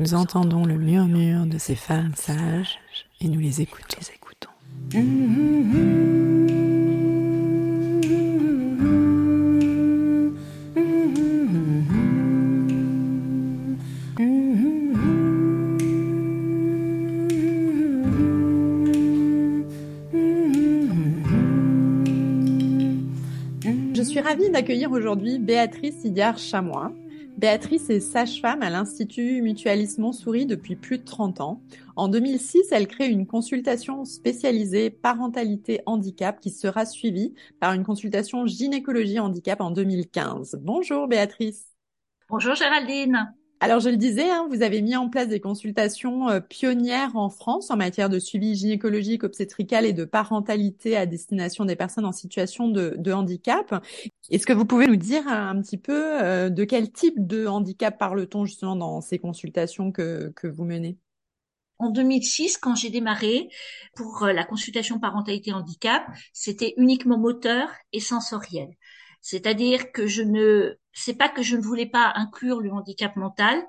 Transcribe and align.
Nous 0.00 0.14
entendons 0.14 0.64
le 0.64 0.78
murmure 0.78 1.44
de 1.44 1.58
ces 1.58 1.74
femmes 1.74 2.14
sages 2.16 2.78
et 3.20 3.28
nous 3.28 3.38
les 3.38 3.60
écoutons. 3.60 3.98
Les 4.00 4.08
écoutons. 4.14 4.48
Je 23.94 24.02
suis 24.02 24.20
ravie 24.20 24.48
d'accueillir 24.48 24.90
aujourd'hui 24.92 25.38
Béatrice 25.38 26.04
Idiard-Chamois. 26.04 26.90
Béatrice 27.40 27.88
est 27.88 28.00
sage-femme 28.00 28.60
à 28.60 28.68
l'Institut 28.68 29.40
Mutualisme 29.40 30.02
Montsouris 30.02 30.44
depuis 30.44 30.76
plus 30.76 30.98
de 30.98 31.04
30 31.04 31.40
ans. 31.40 31.62
En 31.96 32.08
2006, 32.08 32.64
elle 32.70 32.86
crée 32.86 33.08
une 33.08 33.26
consultation 33.26 34.04
spécialisée 34.04 34.90
parentalité 34.90 35.80
handicap 35.86 36.38
qui 36.38 36.50
sera 36.50 36.84
suivie 36.84 37.32
par 37.58 37.72
une 37.72 37.82
consultation 37.82 38.44
gynécologie 38.44 39.20
handicap 39.20 39.62
en 39.62 39.70
2015. 39.70 40.58
Bonjour 40.60 41.08
Béatrice. 41.08 41.64
Bonjour 42.28 42.54
Géraldine. 42.54 43.32
Alors, 43.62 43.80
je 43.80 43.90
le 43.90 43.98
disais, 43.98 44.30
hein, 44.30 44.46
vous 44.48 44.62
avez 44.62 44.80
mis 44.80 44.96
en 44.96 45.10
place 45.10 45.28
des 45.28 45.38
consultations 45.38 46.30
euh, 46.30 46.40
pionnières 46.40 47.14
en 47.14 47.28
France 47.28 47.70
en 47.70 47.76
matière 47.76 48.08
de 48.08 48.18
suivi 48.18 48.54
gynécologique, 48.54 49.22
obstétrical 49.22 49.84
et 49.84 49.92
de 49.92 50.06
parentalité 50.06 50.96
à 50.96 51.04
destination 51.04 51.66
des 51.66 51.76
personnes 51.76 52.06
en 52.06 52.12
situation 52.12 52.68
de, 52.68 52.94
de 52.96 53.12
handicap. 53.12 53.84
Est-ce 54.30 54.46
que 54.46 54.54
vous 54.54 54.64
pouvez 54.64 54.86
nous 54.86 54.96
dire 54.96 55.28
un 55.28 55.60
petit 55.60 55.76
peu 55.76 56.22
euh, 56.22 56.48
de 56.48 56.64
quel 56.64 56.90
type 56.90 57.26
de 57.26 57.46
handicap 57.46 57.98
parle-t-on 57.98 58.46
justement 58.46 58.76
dans 58.76 59.02
ces 59.02 59.18
consultations 59.18 59.92
que, 59.92 60.32
que 60.34 60.46
vous 60.46 60.64
menez? 60.64 60.96
En 61.78 61.90
2006, 61.90 62.56
quand 62.56 62.74
j'ai 62.74 62.88
démarré 62.88 63.50
pour 63.94 64.22
euh, 64.22 64.32
la 64.32 64.44
consultation 64.44 64.98
parentalité 64.98 65.52
handicap, 65.52 66.04
c'était 66.32 66.72
uniquement 66.78 67.18
moteur 67.18 67.68
et 67.92 68.00
sensoriel. 68.00 68.68
C'est-à-dire 69.20 69.92
que 69.92 70.06
je 70.06 70.22
ne, 70.22 70.78
c'est 70.92 71.14
pas 71.14 71.28
que 71.28 71.42
je 71.42 71.56
ne 71.56 71.62
voulais 71.62 71.86
pas 71.86 72.12
inclure 72.16 72.60
le 72.60 72.72
handicap 72.72 73.14
mental, 73.16 73.62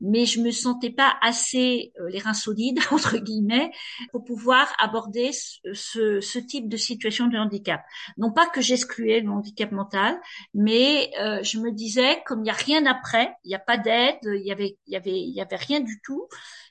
mais 0.00 0.26
je 0.26 0.40
me 0.40 0.50
sentais 0.50 0.90
pas 0.90 1.16
assez 1.22 1.92
euh, 2.00 2.08
les 2.10 2.18
reins 2.18 2.34
solides 2.34 2.78
entre 2.90 3.18
guillemets 3.18 3.70
pour 4.12 4.24
pouvoir 4.24 4.72
aborder 4.78 5.30
ce, 5.32 6.38
type 6.38 6.68
de 6.68 6.76
situation 6.76 7.26
de 7.26 7.36
handicap. 7.36 7.82
Non 8.16 8.32
pas 8.32 8.46
que 8.46 8.60
j'excluais 8.60 9.20
le 9.20 9.30
handicap 9.30 9.72
mental, 9.72 10.18
mais 10.54 11.10
euh, 11.20 11.42
je 11.42 11.58
me 11.58 11.72
disais 11.72 12.22
comme 12.26 12.40
il 12.40 12.44
n'y 12.44 12.50
a 12.50 12.54
rien 12.54 12.86
après, 12.86 13.34
il 13.44 13.48
n'y 13.48 13.54
a 13.54 13.60
pas 13.60 13.76
d'aide, 13.76 14.18
il 14.24 14.46
y 14.46 14.52
avait, 14.52 14.78
y 14.86 14.96
avait, 14.96 15.18
y 15.18 15.40
avait 15.40 15.56
rien 15.56 15.80
du 15.80 16.00
tout. 16.04 16.28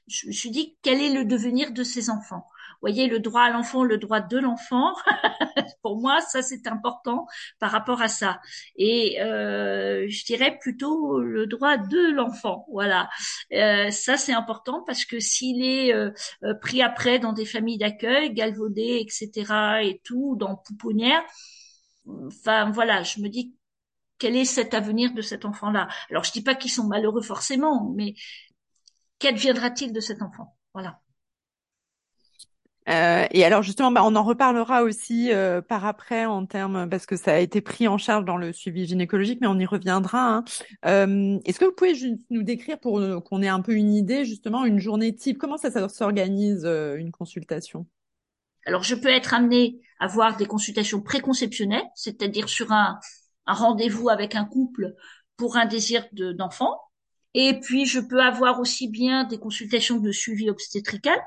Je 0.08 0.28
me 0.28 0.32
suis 0.32 0.52
dit 0.52 0.78
quel 0.82 1.02
est 1.02 1.14
le 1.14 1.26
devenir 1.26 1.74
de 1.74 1.84
ces 1.84 2.10
enfants? 2.10 2.46
Voyez, 2.82 3.08
le 3.08 3.20
droit 3.20 3.42
à 3.42 3.50
l'enfant, 3.50 3.84
le 3.84 3.98
droit 3.98 4.22
de 4.22 4.38
l'enfant, 4.38 4.94
pour 5.82 6.00
moi, 6.00 6.22
ça 6.22 6.42
c'est 6.42 6.68
important 6.68 7.26
par 7.60 7.72
rapport 7.72 8.02
à 8.02 8.08
ça. 8.08 8.40
Et 8.76 9.22
euh, 9.22 10.06
je 10.10 10.26
dirais 10.26 10.58
plutôt 10.60 11.20
le 11.20 11.48
droit 11.48 11.78
de 11.78 12.12
l'enfant. 12.14 12.66
Voilà, 12.72 13.10
euh, 13.54 13.90
ça 13.92 14.18
c'est 14.18 14.34
important 14.34 14.84
parce 14.86 15.06
que 15.06 15.20
s'il 15.20 15.64
est 15.64 15.94
euh, 15.94 16.12
euh, 16.44 16.54
pris 16.56 16.82
après 16.82 17.20
dans 17.20 17.34
des 17.34 17.46
familles 17.46 17.78
d'accueil, 17.78 18.34
galvaudé, 18.34 19.00
etc. 19.02 19.84
et 19.84 20.02
tout, 20.04 20.36
dans 20.38 20.56
pouponnière, 20.56 21.24
enfin 22.28 22.72
voilà, 22.72 23.04
je 23.04 23.20
me 23.22 23.30
dis 23.30 23.56
quel 24.18 24.36
est 24.36 24.46
cet 24.46 24.74
avenir 24.74 25.14
de 25.14 25.22
cet 25.22 25.46
enfant-là? 25.46 25.88
Alors 26.10 26.24
je 26.24 26.32
dis 26.32 26.44
pas 26.44 26.56
qu'ils 26.56 26.72
sont 26.72 26.88
malheureux 26.88 27.22
forcément, 27.22 27.92
mais 27.96 28.16
qu'adviendra-t-il 29.20 29.94
de 29.94 30.00
cet 30.00 30.22
enfant? 30.22 30.58
Voilà. 30.74 31.00
Euh, 32.90 33.26
et 33.32 33.44
alors 33.44 33.64
justement, 33.64 33.92
bah, 33.92 34.02
on 34.06 34.16
en 34.16 34.24
reparlera 34.24 34.84
aussi 34.84 35.32
euh, 35.32 35.62
par 35.62 35.86
après 35.86 36.26
en 36.26 36.46
termes 36.46 36.90
parce 36.90 37.06
que 37.06 37.18
ça 37.18 37.34
a 37.34 37.40
été 37.40 37.60
pris 37.62 37.88
en 37.88 37.98
charge 37.98 38.24
dans 38.26 38.38
le 38.38 38.54
suivi 38.54 38.86
gynécologique, 38.86 39.40
mais 39.42 39.48
on 39.48 39.60
y 39.60 39.66
reviendra. 39.66 40.38
Hein. 40.38 40.46
Euh, 40.86 41.38
Est-ce 41.46 41.60
que 41.60 41.66
vous 41.66 41.74
pouvez 41.74 41.94
nous 42.30 42.44
décrire 42.44 42.80
pour 42.80 43.02
qu'on 43.24 43.42
ait 43.42 43.48
un 43.48 43.62
peu 43.62 43.74
une 43.74 43.94
idée 43.94 44.24
justement 44.26 44.64
une 44.66 44.80
journée 44.80 45.14
type? 45.14 45.38
Comment 45.38 45.58
ça, 45.58 45.70
ça 45.70 45.90
s'organise 45.90 46.64
euh, 46.66 46.96
une 46.96 47.12
consultation? 47.12 47.86
Alors 48.66 48.84
je 48.84 48.96
peux 48.96 49.10
être 49.10 49.34
amenée 49.34 49.82
à 50.00 50.08
voir 50.08 50.38
des 50.38 50.46
consultations 50.46 51.02
préconceptionnelles, 51.02 51.88
c'est-à-dire 51.96 52.48
sur 52.48 52.72
un, 52.72 53.00
un 53.48 53.54
rendez-vous 53.54 54.10
avec 54.10 54.36
un 54.36 54.46
couple 54.46 54.94
pour 55.36 55.58
un 55.58 55.66
désir 55.66 56.06
d'enfant. 56.12 56.76
et 57.34 57.60
puis 57.60 57.86
je 57.86 58.00
peux 58.00 58.22
avoir 58.22 58.60
aussi 58.60 58.90
bien 58.90 59.26
des 59.26 59.38
consultations 59.38 60.00
de 60.00 60.12
suivi 60.12 60.50
obstétrical 60.50 61.20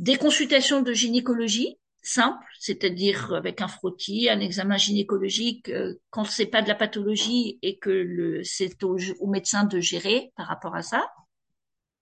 des 0.00 0.16
consultations 0.16 0.80
de 0.80 0.92
gynécologie 0.94 1.78
simples, 2.02 2.46
c'est-à-dire 2.58 3.34
avec 3.34 3.60
un 3.60 3.68
frottis, 3.68 4.30
un 4.30 4.40
examen 4.40 4.78
gynécologique 4.78 5.68
euh, 5.68 5.94
quand 6.08 6.24
c'est 6.24 6.46
pas 6.46 6.62
de 6.62 6.68
la 6.68 6.74
pathologie 6.74 7.58
et 7.60 7.78
que 7.78 8.40
c'est 8.42 8.82
au, 8.82 8.96
au 9.20 9.26
médecin 9.26 9.64
de 9.64 9.78
gérer 9.78 10.32
par 10.36 10.46
rapport 10.46 10.74
à 10.74 10.80
ça. 10.80 11.06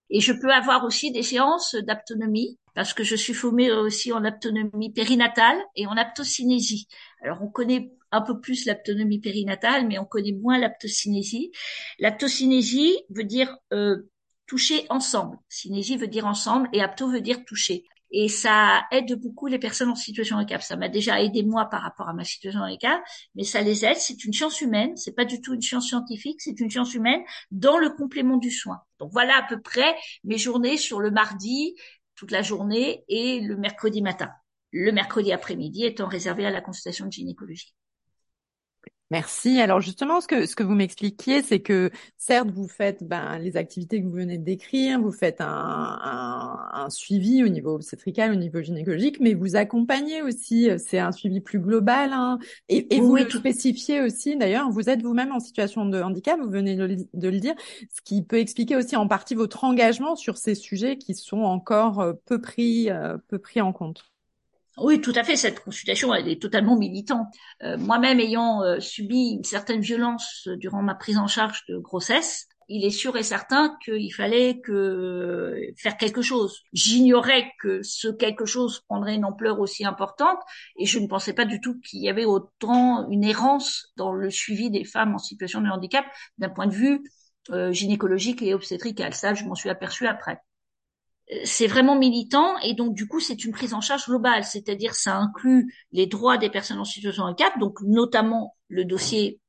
Et 0.09 0.21
je 0.21 0.31
peux 0.31 0.49
avoir 0.49 0.85
aussi 0.85 1.11
des 1.11 1.21
séances 1.21 1.75
d'aptonomie 1.75 2.57
parce 2.73 2.93
que 2.93 3.03
je 3.03 3.17
suis 3.17 3.33
formée 3.33 3.69
aussi 3.71 4.13
en 4.13 4.23
aptonomie 4.23 4.93
périnatale 4.93 5.57
et 5.75 5.85
en 5.85 5.97
aptocinésie. 5.97 6.87
Alors 7.21 7.41
on 7.41 7.49
connaît 7.49 7.91
un 8.11 8.21
peu 8.21 8.39
plus 8.39 8.65
l'aptonomie 8.65 9.19
périnatale, 9.19 9.85
mais 9.87 9.99
on 9.99 10.05
connaît 10.05 10.31
moins 10.31 10.57
l'aptocinésie. 10.57 11.51
L'aptocinésie 11.99 12.97
veut 13.09 13.25
dire 13.25 13.55
euh, 13.73 14.09
toucher 14.49 14.87
ensemble. 14.89 15.37
Synésie 15.47 15.95
veut 15.95 16.07
dire 16.07 16.25
ensemble 16.25 16.67
et 16.73 16.81
apto 16.81 17.07
veut 17.07 17.21
dire 17.21 17.45
toucher. 17.45 17.85
Et 18.11 18.27
ça 18.27 18.87
aide 18.91 19.13
beaucoup 19.21 19.45
les 19.45 19.59
personnes 19.59 19.89
en 19.89 19.95
situation 19.95 20.35
de 20.35 20.41
handicap. 20.41 20.63
Ça 20.63 20.75
m'a 20.75 20.89
déjà 20.89 21.21
aidé 21.21 21.43
moi 21.43 21.65
par 21.65 21.83
rapport 21.83 22.09
à 22.09 22.13
ma 22.13 22.23
situation 22.23 22.61
de 22.61 22.65
handicap, 22.65 22.99
mais 23.35 23.43
ça 23.43 23.61
les 23.61 23.85
aide. 23.85 23.97
C'est 23.97 24.25
une 24.25 24.33
science 24.33 24.61
humaine. 24.61 24.97
C'est 24.97 25.15
pas 25.15 25.25
du 25.25 25.39
tout 25.41 25.53
une 25.53 25.61
science 25.61 25.87
scientifique. 25.87 26.41
C'est 26.41 26.59
une 26.59 26.71
science 26.71 26.95
humaine 26.95 27.21
dans 27.51 27.77
le 27.77 27.91
complément 27.91 28.37
du 28.37 28.49
soin. 28.49 28.81
Donc 28.97 29.11
voilà 29.13 29.37
à 29.37 29.43
peu 29.43 29.61
près 29.61 29.95
mes 30.23 30.39
journées 30.39 30.77
sur 30.77 30.99
le 30.99 31.11
mardi, 31.11 31.75
toute 32.15 32.31
la 32.31 32.41
journée 32.41 33.03
et 33.07 33.41
le 33.41 33.55
mercredi 33.55 34.01
matin. 34.01 34.31
Le 34.71 34.91
mercredi 34.91 35.31
après-midi 35.31 35.85
étant 35.85 36.07
réservé 36.07 36.47
à 36.47 36.51
la 36.51 36.61
consultation 36.61 37.05
de 37.05 37.11
gynécologie. 37.11 37.75
Merci. 39.11 39.59
Alors 39.59 39.81
justement, 39.81 40.21
ce 40.21 40.27
que 40.27 40.45
ce 40.45 40.55
que 40.55 40.61
vous 40.61 40.75
m'expliquiez, 40.75 41.41
c'est 41.41 41.61
que 41.61 41.89
certes 42.15 42.51
vous 42.51 42.67
faites 42.67 43.03
ben, 43.03 43.39
les 43.39 43.57
activités 43.57 43.99
que 43.99 44.05
vous 44.05 44.13
venez 44.13 44.37
de 44.37 44.43
décrire, 44.43 45.01
vous 45.01 45.11
faites 45.11 45.41
un, 45.41 45.47
un, 45.47 46.69
un, 46.73 46.89
suivi 46.91 47.43
au 47.43 47.47
niveau 47.47 47.73
obstétrical, 47.73 48.31
au 48.31 48.35
niveau 48.35 48.61
gynécologique, 48.61 49.19
mais 49.19 49.33
vous 49.33 49.55
accompagnez 49.55 50.21
aussi. 50.21 50.69
Euh, 50.69 50.77
c'est 50.77 50.99
un 50.99 51.11
suivi 51.11 51.41
plus 51.41 51.59
global, 51.59 52.11
hein, 52.13 52.37
et, 52.67 52.95
et 52.95 52.99
vous 52.99 53.15
le 53.15 53.27
spécifiez 53.27 54.01
aussi. 54.01 54.37
D'ailleurs, 54.37 54.69
vous 54.69 54.91
êtes 54.91 55.01
vous-même 55.01 55.31
en 55.31 55.39
situation 55.39 55.85
de 55.85 55.99
handicap, 55.99 56.39
vous 56.39 56.51
venez 56.51 56.75
de 56.75 56.85
le, 56.85 56.95
de 57.11 57.29
le 57.29 57.39
dire, 57.39 57.55
ce 57.89 58.01
qui 58.03 58.21
peut 58.21 58.37
expliquer 58.37 58.75
aussi 58.75 58.95
en 58.95 59.07
partie 59.07 59.33
votre 59.33 59.63
engagement 59.63 60.15
sur 60.15 60.37
ces 60.37 60.53
sujets 60.53 60.97
qui 60.99 61.15
sont 61.15 61.41
encore 61.41 61.99
euh, 61.99 62.13
peu 62.27 62.39
pris 62.39 62.91
euh, 62.91 63.17
peu 63.27 63.39
pris 63.39 63.59
en 63.59 63.73
compte. 63.73 64.05
Oui, 64.81 65.01
tout 65.01 65.13
à 65.15 65.23
fait. 65.23 65.35
Cette 65.35 65.59
consultation, 65.61 66.13
elle 66.13 66.27
est 66.29 66.41
totalement 66.41 66.77
militante. 66.77 67.27
Euh, 67.63 67.77
Moi-même 67.77 68.19
ayant 68.19 68.63
euh, 68.63 68.79
subi 68.79 69.31
une 69.31 69.43
certaine 69.43 69.81
violence 69.81 70.47
durant 70.57 70.81
ma 70.81 70.95
prise 70.95 71.17
en 71.17 71.27
charge 71.27 71.65
de 71.67 71.77
grossesse, 71.77 72.47
il 72.69 72.85
est 72.85 72.91
sûr 72.91 73.17
et 73.17 73.23
certain 73.23 73.75
qu'il 73.83 74.13
fallait 74.13 74.61
que 74.61 75.55
faire 75.75 75.97
quelque 75.97 76.21
chose. 76.21 76.61
J'ignorais 76.71 77.51
que 77.59 77.81
ce 77.81 78.07
quelque 78.09 78.45
chose 78.45 78.81
prendrait 78.87 79.15
une 79.15 79.25
ampleur 79.25 79.59
aussi 79.59 79.85
importante 79.85 80.39
et 80.77 80.85
je 80.85 80.99
ne 80.99 81.07
pensais 81.07 81.33
pas 81.33 81.45
du 81.45 81.59
tout 81.61 81.79
qu'il 81.81 82.01
y 82.01 82.09
avait 82.09 82.25
autant 82.25 83.09
une 83.09 83.23
errance 83.23 83.91
dans 83.97 84.13
le 84.13 84.29
suivi 84.29 84.69
des 84.69 84.85
femmes 84.85 85.15
en 85.15 85.17
situation 85.17 85.61
de 85.61 85.67
handicap 85.67 86.05
d'un 86.37 86.49
point 86.49 86.67
de 86.67 86.75
vue 86.75 87.01
euh, 87.49 87.71
gynécologique 87.71 88.43
et 88.43 88.53
obstétrical. 88.53 89.15
Ça, 89.15 89.33
je 89.33 89.45
m'en 89.45 89.55
suis 89.55 89.69
aperçue 89.71 90.05
après 90.05 90.39
c'est 91.43 91.67
vraiment 91.67 91.95
militant 91.95 92.57
et 92.59 92.73
donc 92.73 92.95
du 92.95 93.07
coup 93.07 93.19
c'est 93.19 93.45
une 93.45 93.51
prise 93.51 93.73
en 93.73 93.81
charge 93.81 94.05
globale, 94.05 94.43
c'est-à-dire 94.43 94.95
ça 94.95 95.15
inclut 95.15 95.73
les 95.91 96.07
droits 96.07 96.37
des 96.37 96.49
personnes 96.49 96.79
en 96.79 96.85
situation 96.85 97.23
de 97.23 97.29
handicap, 97.29 97.57
donc 97.59 97.79
notamment 97.81 98.55
le 98.67 98.85
dossier 98.85 99.39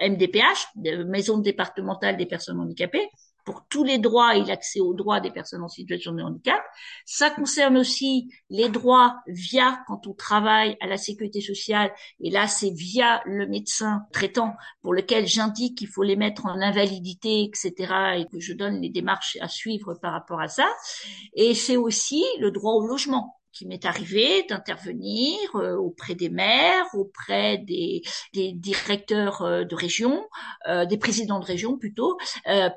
MDPH, 0.00 0.68
Maison 1.06 1.38
départementale 1.38 2.16
des 2.16 2.26
personnes 2.26 2.60
handicapées, 2.60 3.08
pour 3.44 3.66
tous 3.68 3.84
les 3.84 3.98
droits 3.98 4.36
et 4.36 4.44
l'accès 4.44 4.80
aux 4.80 4.94
droits 4.94 5.20
des 5.20 5.30
personnes 5.30 5.62
en 5.62 5.68
situation 5.68 6.12
de 6.12 6.22
handicap. 6.22 6.62
Ça 7.04 7.30
concerne 7.30 7.76
aussi 7.76 8.32
les 8.50 8.68
droits 8.68 9.20
via 9.26 9.82
quand 9.86 10.06
on 10.06 10.14
travaille 10.14 10.76
à 10.80 10.86
la 10.86 10.96
sécurité 10.96 11.40
sociale 11.40 11.92
et 12.20 12.30
là 12.30 12.46
c'est 12.46 12.70
via 12.70 13.22
le 13.26 13.46
médecin 13.46 14.06
traitant 14.12 14.54
pour 14.82 14.94
lequel 14.94 15.26
j'indique 15.26 15.78
qu'il 15.78 15.88
faut 15.88 16.02
les 16.02 16.16
mettre 16.16 16.46
en 16.46 16.60
invalidité, 16.60 17.42
etc. 17.42 18.16
et 18.18 18.26
que 18.30 18.40
je 18.40 18.52
donne 18.52 18.80
les 18.80 18.90
démarches 18.90 19.36
à 19.40 19.48
suivre 19.48 19.94
par 19.94 20.12
rapport 20.12 20.40
à 20.40 20.48
ça. 20.48 20.66
Et 21.34 21.54
c'est 21.54 21.76
aussi 21.76 22.24
le 22.40 22.50
droit 22.50 22.72
au 22.72 22.86
logement 22.86 23.38
qui 23.54 23.66
m'est 23.66 23.84
arrivé 23.86 24.44
d'intervenir 24.48 25.38
euh, 25.54 25.76
auprès 25.76 26.14
des 26.14 26.28
maires, 26.28 26.86
auprès 26.92 27.58
des, 27.58 28.02
des 28.34 28.52
directeurs 28.52 29.42
euh, 29.42 29.64
de 29.64 29.74
région, 29.74 30.26
euh, 30.68 30.84
des 30.84 30.98
présidents 30.98 31.38
de 31.38 31.44
région 31.44 31.78
plutôt, 31.78 32.18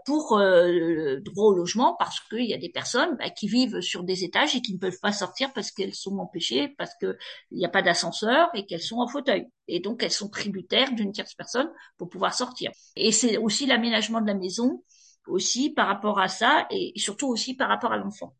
pour 0.06 0.38
le 0.40 1.20
droit 1.20 1.48
au 1.48 1.54
logement, 1.54 1.96
parce 1.98 2.20
qu'il 2.20 2.46
y 2.46 2.54
a 2.54 2.58
des 2.58 2.70
personnes 2.70 3.16
bah, 3.18 3.30
qui 3.30 3.48
vivent 3.48 3.82
sur 3.82 4.04
des 4.04 4.24
étages 4.24 4.56
et 4.56 4.62
qui 4.62 4.74
ne 4.74 4.80
peuvent 4.80 5.00
pas 5.02 5.12
sortir 5.12 5.52
parce 5.54 5.72
qu'elles 5.72 5.96
sont 5.96 6.18
empêchées, 6.20 6.70
parce 6.78 6.92
qu'il 7.00 7.18
n'y 7.52 7.66
a 7.66 7.70
pas 7.70 7.82
d'ascenseur 7.82 8.50
et 8.54 8.66
qu'elles 8.66 8.82
sont 8.82 8.98
en 8.98 9.08
fauteuil. 9.08 9.48
Et 9.68 9.80
donc 9.80 10.04
elles 10.04 10.12
sont 10.12 10.30
tributaires 10.30 10.94
d'une 10.94 11.12
tierce 11.12 11.34
personne 11.34 11.70
pour 11.98 12.10
pouvoir 12.10 12.34
sortir. 12.34 12.72
Et 12.96 13.12
c'est 13.12 13.38
aussi 13.38 13.66
l'aménagement 13.66 14.22
de 14.22 14.28
la 14.28 14.36
maison 14.36 14.84
aussi 15.28 15.72
par 15.72 15.88
rapport 15.88 16.20
à 16.20 16.28
ça 16.28 16.68
et 16.72 16.94
surtout 16.96 17.28
aussi 17.28 17.56
par 17.56 17.70
rapport 17.70 17.92
à 17.92 17.98
l'enfant. 17.98 18.34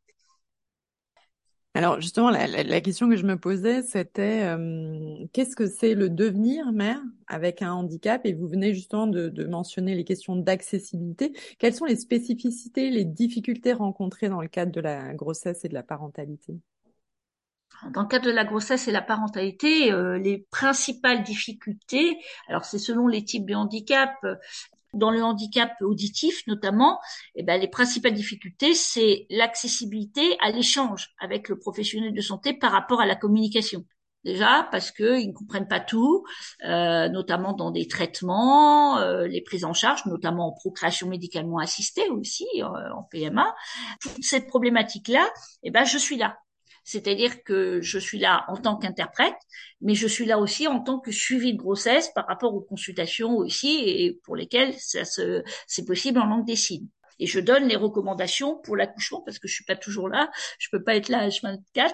Alors 1.78 2.02
justement, 2.02 2.32
la, 2.32 2.82
question 2.82 3.08
que 3.08 3.16
je 3.16 3.24
me 3.24 3.38
posais, 3.38 3.84
c'était 3.84 4.42
euh, 4.46 5.28
qu'est-ce 5.32 5.56
que 5.56 5.68
c'est 5.68 5.94
le 5.94 6.10
devenir 6.10 6.72
mère 6.72 7.00
avec 7.28 7.62
un 7.62 7.72
handicap? 7.72 8.26
Et 8.26 8.34
vous 8.34 8.48
venez 8.48 8.74
justement 8.74 9.06
de, 9.06 9.30
de 9.30 9.46
mentionner 9.46 9.94
les 9.94 10.04
questions 10.04 10.36
d'accessibilité. 10.36 11.34
Quelles 11.60 11.76
sont 11.76 11.86
les 11.86 11.98
spécificités, 11.98 12.90
les 12.90 13.06
difficultés 13.06 13.74
rencontrées 13.74 14.28
dans 14.28 14.42
le 14.42 14.48
cadre 14.48 14.72
de 14.72 14.82
la 14.82 15.14
grossesse 15.14 15.66
et 15.66 15.70
de 15.70 15.76
la 15.76 15.84
parentalité? 15.84 16.60
Dans 17.92 18.02
le 18.02 18.08
cadre 18.08 18.26
de 18.26 18.32
la 18.32 18.46
grossesse 18.46 18.88
et 18.88 18.92
la 18.92 19.02
parentalité, 19.02 19.92
euh, 19.92 20.18
les 20.18 20.46
principales 20.52 21.24
difficultés, 21.24 22.18
alors 22.48 22.66
c'est 22.66 22.80
selon 22.80 23.08
les 23.08 23.24
types 23.24 23.46
de 23.46 23.56
handicap, 23.56 24.12
dans 24.94 25.12
le 25.12 25.24
handicap 25.24 25.72
auditif 25.82 26.46
notamment, 26.48 27.00
eh 27.36 27.44
ben, 27.44 27.60
les 27.60 27.68
principales 27.68 28.14
difficultés, 28.14 28.74
c'est 28.74 29.28
l'accessibilité 29.30 30.38
à 30.40 30.52
l'échange 30.52 31.10
avec 31.20 31.50
le 31.50 31.60
professionnel 31.60 32.14
de 32.14 32.22
santé 32.22 32.54
par 32.54 32.72
rapport 32.72 33.02
à 33.02 33.06
la 33.06 33.16
communication. 33.16 33.86
Déjà 34.24 34.68
parce 34.72 34.92
qu'ils 34.92 35.30
ne 35.30 35.34
comprennent 35.34 35.68
pas 35.68 35.80
tout, 35.80 36.26
euh, 36.66 37.08
notamment 37.08 37.54
dans 37.54 37.72
des 37.72 37.88
traitements, 37.88 38.98
euh, 38.98 39.26
les 39.28 39.42
prises 39.42 39.64
en 39.64 39.74
charge, 39.74 40.06
notamment 40.06 40.48
en 40.48 40.52
procréation 40.52 41.08
médicalement 41.08 41.60
assistée 41.60 42.10
aussi, 42.10 42.46
euh, 42.58 42.64
en 42.94 43.04
PMA. 43.04 43.56
Cette 44.22 44.48
problématique-là, 44.48 45.30
eh 45.64 45.72
ben, 45.72 45.86
je 45.86 45.98
suis 45.98 46.18
là. 46.18 46.38
C'est-à-dire 46.88 47.44
que 47.44 47.82
je 47.82 48.00
suis 48.00 48.18
là 48.18 48.46
en 48.48 48.56
tant 48.56 48.78
qu'interprète, 48.78 49.36
mais 49.82 49.94
je 49.94 50.08
suis 50.08 50.24
là 50.26 50.40
aussi 50.40 50.68
en 50.68 50.80
tant 50.80 51.00
que 51.00 51.12
suivi 51.12 51.52
de 51.52 51.58
grossesse 51.58 52.10
par 52.16 52.26
rapport 52.28 52.56
aux 52.56 52.62
consultations 52.62 53.36
aussi 53.36 53.82
et 53.86 54.18
pour 54.24 54.38
lesquelles 54.38 54.74
ça 54.80 55.02
c'est 55.04 55.86
possible 55.86 56.18
en 56.18 56.26
langue 56.28 56.46
des 56.46 56.56
signes. 56.56 56.88
Et 57.20 57.26
je 57.26 57.42
donne 57.42 57.68
les 57.68 57.76
recommandations 57.76 58.56
pour 58.64 58.78
l'accouchement 58.78 59.22
parce 59.26 59.38
que 59.38 59.50
je 59.50 59.54
suis 59.56 59.66
pas 59.66 59.76
toujours 59.76 60.08
là, 60.08 60.32
je 60.60 60.70
peux 60.72 60.82
pas 60.82 60.96
être 60.96 61.10
là 61.10 61.20
à 61.20 61.28
H24. 61.28 61.94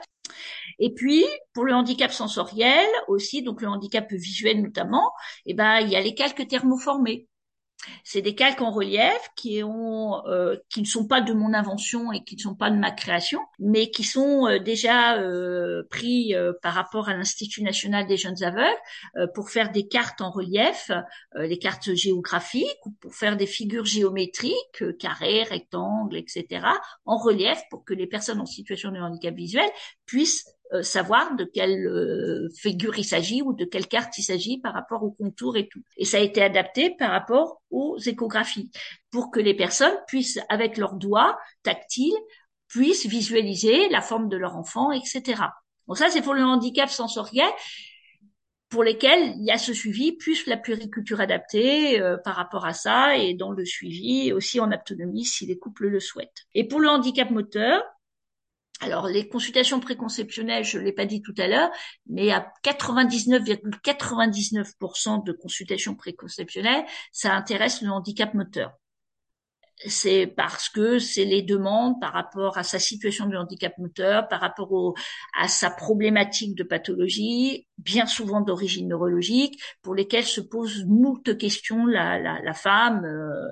Et 0.77 0.93
puis 0.93 1.25
pour 1.55 1.63
le 1.65 1.73
handicap 1.73 2.11
sensoriel 2.11 2.87
aussi, 3.07 3.41
donc 3.41 3.63
le 3.63 3.69
handicap 3.69 4.11
visuel 4.11 4.61
notamment, 4.61 5.11
eh 5.47 5.55
ben 5.55 5.79
il 5.79 5.89
y 5.89 5.95
a 5.95 6.01
les 6.01 6.13
calques 6.13 6.47
thermoformés. 6.47 7.27
C'est 8.03 8.21
des 8.21 8.35
calques 8.35 8.61
en 8.61 8.71
relief 8.71 9.29
qui 9.35 9.63
ont, 9.63 10.25
euh, 10.27 10.55
qui 10.69 10.81
ne 10.81 10.85
sont 10.85 11.07
pas 11.07 11.21
de 11.21 11.33
mon 11.33 11.53
invention 11.53 12.11
et 12.11 12.23
qui 12.23 12.35
ne 12.35 12.41
sont 12.41 12.55
pas 12.55 12.69
de 12.69 12.77
ma 12.77 12.91
création, 12.91 13.39
mais 13.59 13.89
qui 13.89 14.03
sont 14.03 14.47
euh, 14.47 14.59
déjà 14.59 15.17
euh, 15.17 15.83
pris 15.89 16.33
par 16.61 16.73
rapport 16.73 17.09
à 17.09 17.15
l'Institut 17.15 17.63
national 17.63 18.07
des 18.07 18.17
jeunes 18.17 18.41
aveugles 18.43 18.63
pour 19.33 19.49
faire 19.49 19.71
des 19.71 19.87
cartes 19.87 20.21
en 20.21 20.31
relief, 20.31 20.91
les 21.35 21.57
cartes 21.57 21.93
géographiques 21.93 22.85
ou 22.85 22.91
pour 22.91 23.13
faire 23.13 23.37
des 23.37 23.45
figures 23.45 23.85
géométriques, 23.85 24.97
carrés, 24.99 25.43
rectangles, 25.43 26.17
etc., 26.17 26.65
en 27.05 27.17
relief 27.17 27.59
pour 27.69 27.83
que 27.83 27.93
les 27.93 28.07
personnes 28.07 28.39
en 28.39 28.45
situation 28.45 28.91
de 28.91 28.99
handicap 28.99 29.33
visuel 29.35 29.69
puissent 30.05 30.45
euh, 30.47 30.52
savoir 30.81 31.35
de 31.35 31.43
quelle 31.43 31.85
euh, 31.85 32.49
figure 32.55 32.97
il 32.97 33.03
s'agit 33.03 33.41
ou 33.41 33.53
de 33.53 33.65
quelle 33.65 33.87
carte 33.87 34.17
il 34.17 34.23
s'agit 34.23 34.59
par 34.59 34.73
rapport 34.73 35.03
au 35.03 35.11
contour 35.11 35.57
et 35.57 35.67
tout. 35.67 35.81
Et 35.97 36.05
ça 36.05 36.17
a 36.17 36.21
été 36.21 36.41
adapté 36.41 36.95
par 36.97 37.11
rapport 37.11 37.61
aux 37.69 37.97
échographies 37.99 38.71
pour 39.11 39.29
que 39.29 39.39
les 39.39 39.53
personnes 39.53 39.95
puissent, 40.07 40.39
avec 40.49 40.77
leurs 40.77 40.95
doigts 40.95 41.37
tactiles, 41.61 42.17
puissent 42.67 43.05
visualiser 43.05 43.89
la 43.89 44.01
forme 44.01 44.29
de 44.29 44.37
leur 44.37 44.55
enfant, 44.55 44.91
etc. 44.91 45.43
Bon, 45.87 45.93
ça, 45.93 46.09
c'est 46.09 46.21
pour 46.21 46.33
le 46.33 46.43
handicap 46.43 46.89
sensoriel 46.89 47.49
pour 48.69 48.83
lesquels 48.83 49.35
il 49.37 49.45
y 49.45 49.51
a 49.51 49.59
ce 49.59 49.71
suivi, 49.71 50.13
plus 50.13 50.47
la 50.47 50.57
puriculture 50.57 51.21
adaptée 51.21 52.01
euh, 52.01 52.17
par 52.17 52.35
rapport 52.35 52.65
à 52.65 52.73
ça, 52.73 53.15
et 53.15 53.35
dans 53.35 53.51
le 53.51 53.65
suivi 53.65 54.33
aussi 54.33 54.59
en 54.59 54.71
autonomie 54.71 55.25
si 55.25 55.45
les 55.45 55.59
couples 55.59 55.89
le 55.89 55.99
souhaitent. 55.99 56.47
Et 56.55 56.67
pour 56.67 56.79
le 56.79 56.89
handicap 56.89 57.29
moteur, 57.29 57.83
alors, 58.81 59.07
les 59.07 59.29
consultations 59.29 59.79
préconceptionnelles, 59.79 60.65
je 60.65 60.77
ne 60.77 60.83
l'ai 60.83 60.91
pas 60.91 61.05
dit 61.05 61.21
tout 61.21 61.33
à 61.37 61.47
l'heure, 61.47 61.69
mais 62.07 62.31
à 62.31 62.51
99,99% 62.65 65.23
de 65.23 65.31
consultations 65.31 65.95
préconceptionnelles, 65.95 66.83
ça 67.13 67.33
intéresse 67.33 67.81
le 67.81 67.89
handicap 67.89 68.33
moteur 68.33 68.73
c'est 69.85 70.27
parce 70.27 70.69
que 70.69 70.99
c'est 70.99 71.25
les 71.25 71.41
demandes 71.41 71.99
par 71.99 72.13
rapport 72.13 72.57
à 72.57 72.63
sa 72.63 72.79
situation 72.79 73.27
de 73.27 73.35
handicap 73.35 73.77
moteur, 73.77 74.27
par 74.27 74.39
rapport 74.39 74.71
au, 74.71 74.95
à 75.39 75.47
sa 75.47 75.69
problématique 75.69 76.55
de 76.55 76.63
pathologie, 76.63 77.67
bien 77.77 78.05
souvent 78.05 78.41
d'origine 78.41 78.87
neurologique, 78.87 79.61
pour 79.81 79.95
lesquelles 79.95 80.25
se 80.25 80.41
posent 80.41 80.85
moult 80.85 81.37
questions 81.37 81.85
la, 81.85 82.19
la, 82.19 82.41
la 82.41 82.53
femme 82.53 83.05
euh, 83.05 83.49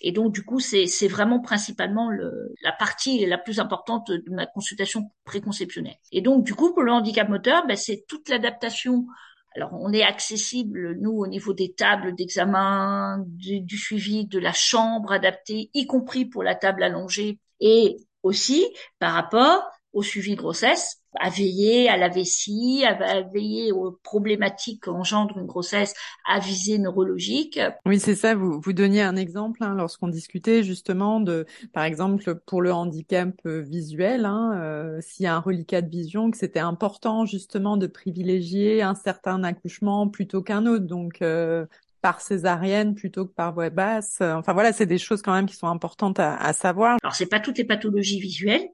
et 0.00 0.12
donc 0.12 0.32
du 0.32 0.44
coup, 0.44 0.60
c'est 0.60 1.08
vraiment 1.08 1.40
principalement 1.40 2.10
le, 2.10 2.54
la 2.62 2.72
partie 2.72 3.24
la 3.26 3.38
plus 3.38 3.60
importante 3.60 4.10
de 4.10 4.30
ma 4.30 4.46
consultation 4.46 5.10
préconceptionnelle. 5.24 5.96
Et 6.12 6.20
donc 6.20 6.44
du 6.44 6.54
coup, 6.54 6.72
pour 6.74 6.82
le 6.82 6.92
handicap 6.92 7.28
moteur, 7.28 7.66
ben, 7.66 7.76
c'est 7.76 8.04
toute 8.06 8.28
l'adaptation 8.28 9.06
alors, 9.56 9.72
on 9.72 9.90
est 9.92 10.02
accessible, 10.02 10.96
nous, 11.00 11.12
au 11.12 11.26
niveau 11.26 11.54
des 11.54 11.72
tables 11.72 12.14
d'examen, 12.14 13.24
du, 13.26 13.78
suivi 13.78 14.26
de 14.26 14.38
la 14.38 14.52
chambre 14.52 15.12
adaptée, 15.12 15.70
y 15.72 15.86
compris 15.86 16.26
pour 16.26 16.42
la 16.42 16.54
table 16.54 16.82
allongée, 16.82 17.38
et 17.60 17.96
aussi 18.22 18.66
par 18.98 19.14
rapport 19.14 19.64
au 19.94 20.02
suivi 20.02 20.34
grossesse, 20.34 21.00
à 21.20 21.30
veiller 21.30 21.88
à 21.88 21.96
la 21.96 22.08
vessie, 22.08 22.84
à, 22.84 23.22
veiller 23.22 23.72
aux 23.72 23.92
problématiques 24.02 24.84
qu'engendre 24.84 25.38
une 25.38 25.46
grossesse 25.46 25.94
à 26.26 26.38
visée 26.38 26.78
neurologique. 26.78 27.60
Oui, 27.84 27.98
c'est 27.98 28.14
ça. 28.14 28.34
Vous, 28.34 28.60
vous 28.60 28.72
donniez 28.72 29.02
un 29.02 29.16
exemple 29.16 29.62
hein, 29.62 29.74
lorsqu'on 29.76 30.08
discutait 30.08 30.62
justement 30.62 31.20
de, 31.20 31.46
par 31.72 31.84
exemple, 31.84 32.36
pour 32.46 32.62
le 32.62 32.72
handicap 32.72 33.30
euh, 33.46 33.60
visuel, 33.60 34.24
hein, 34.24 34.52
euh, 34.56 34.98
s'il 35.00 35.24
y 35.24 35.26
a 35.26 35.34
un 35.34 35.40
reliquat 35.40 35.82
de 35.82 35.90
vision, 35.90 36.30
que 36.30 36.36
c'était 36.36 36.60
important 36.60 37.26
justement 37.26 37.76
de 37.76 37.86
privilégier 37.86 38.82
un 38.82 38.94
certain 38.94 39.42
accouchement 39.44 40.08
plutôt 40.08 40.42
qu'un 40.42 40.66
autre. 40.66 40.86
Donc, 40.86 41.22
euh, 41.22 41.66
par 42.02 42.20
césarienne 42.20 42.94
plutôt 42.94 43.26
que 43.26 43.32
par 43.32 43.52
voie 43.52 43.68
basse. 43.68 44.18
Enfin 44.20 44.52
voilà, 44.52 44.72
c'est 44.72 44.86
des 44.86 44.98
choses 44.98 45.22
quand 45.22 45.32
même 45.32 45.46
qui 45.46 45.56
sont 45.56 45.66
importantes 45.66 46.20
à, 46.20 46.36
à 46.36 46.52
savoir. 46.52 46.98
Alors 47.02 47.16
c'est 47.16 47.26
pas 47.26 47.40
toutes 47.40 47.58
les 47.58 47.64
pathologies 47.64 48.20
visuelles, 48.20 48.68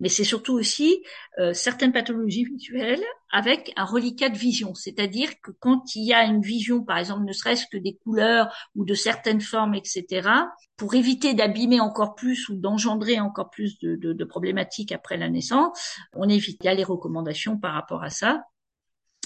mais 0.00 0.08
c'est 0.08 0.24
surtout 0.24 0.54
aussi 0.54 1.02
euh, 1.38 1.52
certaines 1.52 1.92
pathologies 1.92 2.44
visuelles 2.44 3.04
avec 3.32 3.72
un 3.76 3.84
reliquat 3.84 4.28
de 4.28 4.38
vision, 4.38 4.74
c'est-à-dire 4.74 5.40
que 5.42 5.50
quand 5.50 5.96
il 5.96 6.04
y 6.04 6.12
a 6.12 6.24
une 6.24 6.40
vision, 6.40 6.84
par 6.84 6.98
exemple, 6.98 7.24
ne 7.24 7.32
serait-ce 7.32 7.66
que 7.70 7.76
des 7.76 7.96
couleurs 7.96 8.54
ou 8.76 8.84
de 8.84 8.94
certaines 8.94 9.40
formes, 9.40 9.74
etc., 9.74 10.28
pour 10.76 10.94
éviter 10.94 11.34
d'abîmer 11.34 11.80
encore 11.80 12.14
plus 12.14 12.48
ou 12.48 12.56
d'engendrer 12.56 13.20
encore 13.20 13.50
plus 13.50 13.78
de, 13.80 14.24
problématiques 14.24 14.92
après 14.92 15.16
la 15.16 15.28
naissance, 15.28 15.96
on 16.14 16.28
évite. 16.28 16.60
Il 16.64 16.70
les 16.70 16.84
recommandations 16.84 17.58
par 17.58 17.74
rapport 17.74 18.02
à 18.02 18.10
ça. 18.10 18.42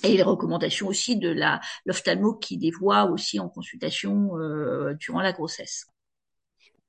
Et 0.04 0.16
les 0.16 0.22
recommandations 0.22 0.86
aussi 0.86 1.16
de 1.16 1.28
la 1.28 1.60
l'ophtalmo 1.84 2.34
qui 2.34 2.56
les 2.56 2.70
voit 2.70 3.04
aussi 3.04 3.40
en 3.40 3.48
consultation 3.48 4.36
euh, 4.38 4.94
durant 4.94 5.20
la 5.20 5.32
grossesse 5.32 5.86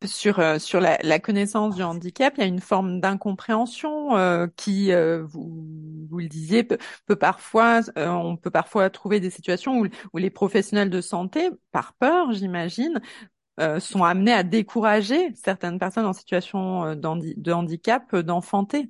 sur 0.05 0.39
euh, 0.39 0.59
sur 0.59 0.79
la, 0.79 0.97
la, 1.03 1.19
connaissance 1.19 1.75
du 1.75 1.83
handicap, 1.83 2.33
il 2.37 2.41
y 2.41 2.43
a 2.43 2.47
une 2.47 2.61
forme 2.61 3.01
d'incompréhension 3.01 4.15
euh, 4.15 4.47
qui, 4.55 4.91
euh, 4.93 5.23
vous, 5.25 6.07
vous 6.09 6.19
le 6.19 6.27
disiez, 6.27 6.63
peut, 6.63 6.77
peut 7.05 7.15
parfois, 7.15 7.81
on 7.95 8.37
peut 8.37 8.51
parfois 8.51 8.89
trouver 8.89 9.19
des 9.19 9.29
situations 9.29 9.79
où, 9.79 9.87
où 10.13 10.17
les 10.17 10.29
professionnels 10.29 10.89
de 10.89 11.01
santé, 11.01 11.49
par 11.71 11.93
peur, 11.93 12.31
j'imagine, 12.31 13.01
sont 13.79 14.05
amenés 14.05 14.31
à 14.31 14.43
décourager 14.43 15.33
certaines 15.35 15.79
personnes 15.79 16.05
en 16.05 16.13
situation 16.13 16.95
de 16.95 17.51
handicap 17.51 18.15
d'enfanter. 18.15 18.89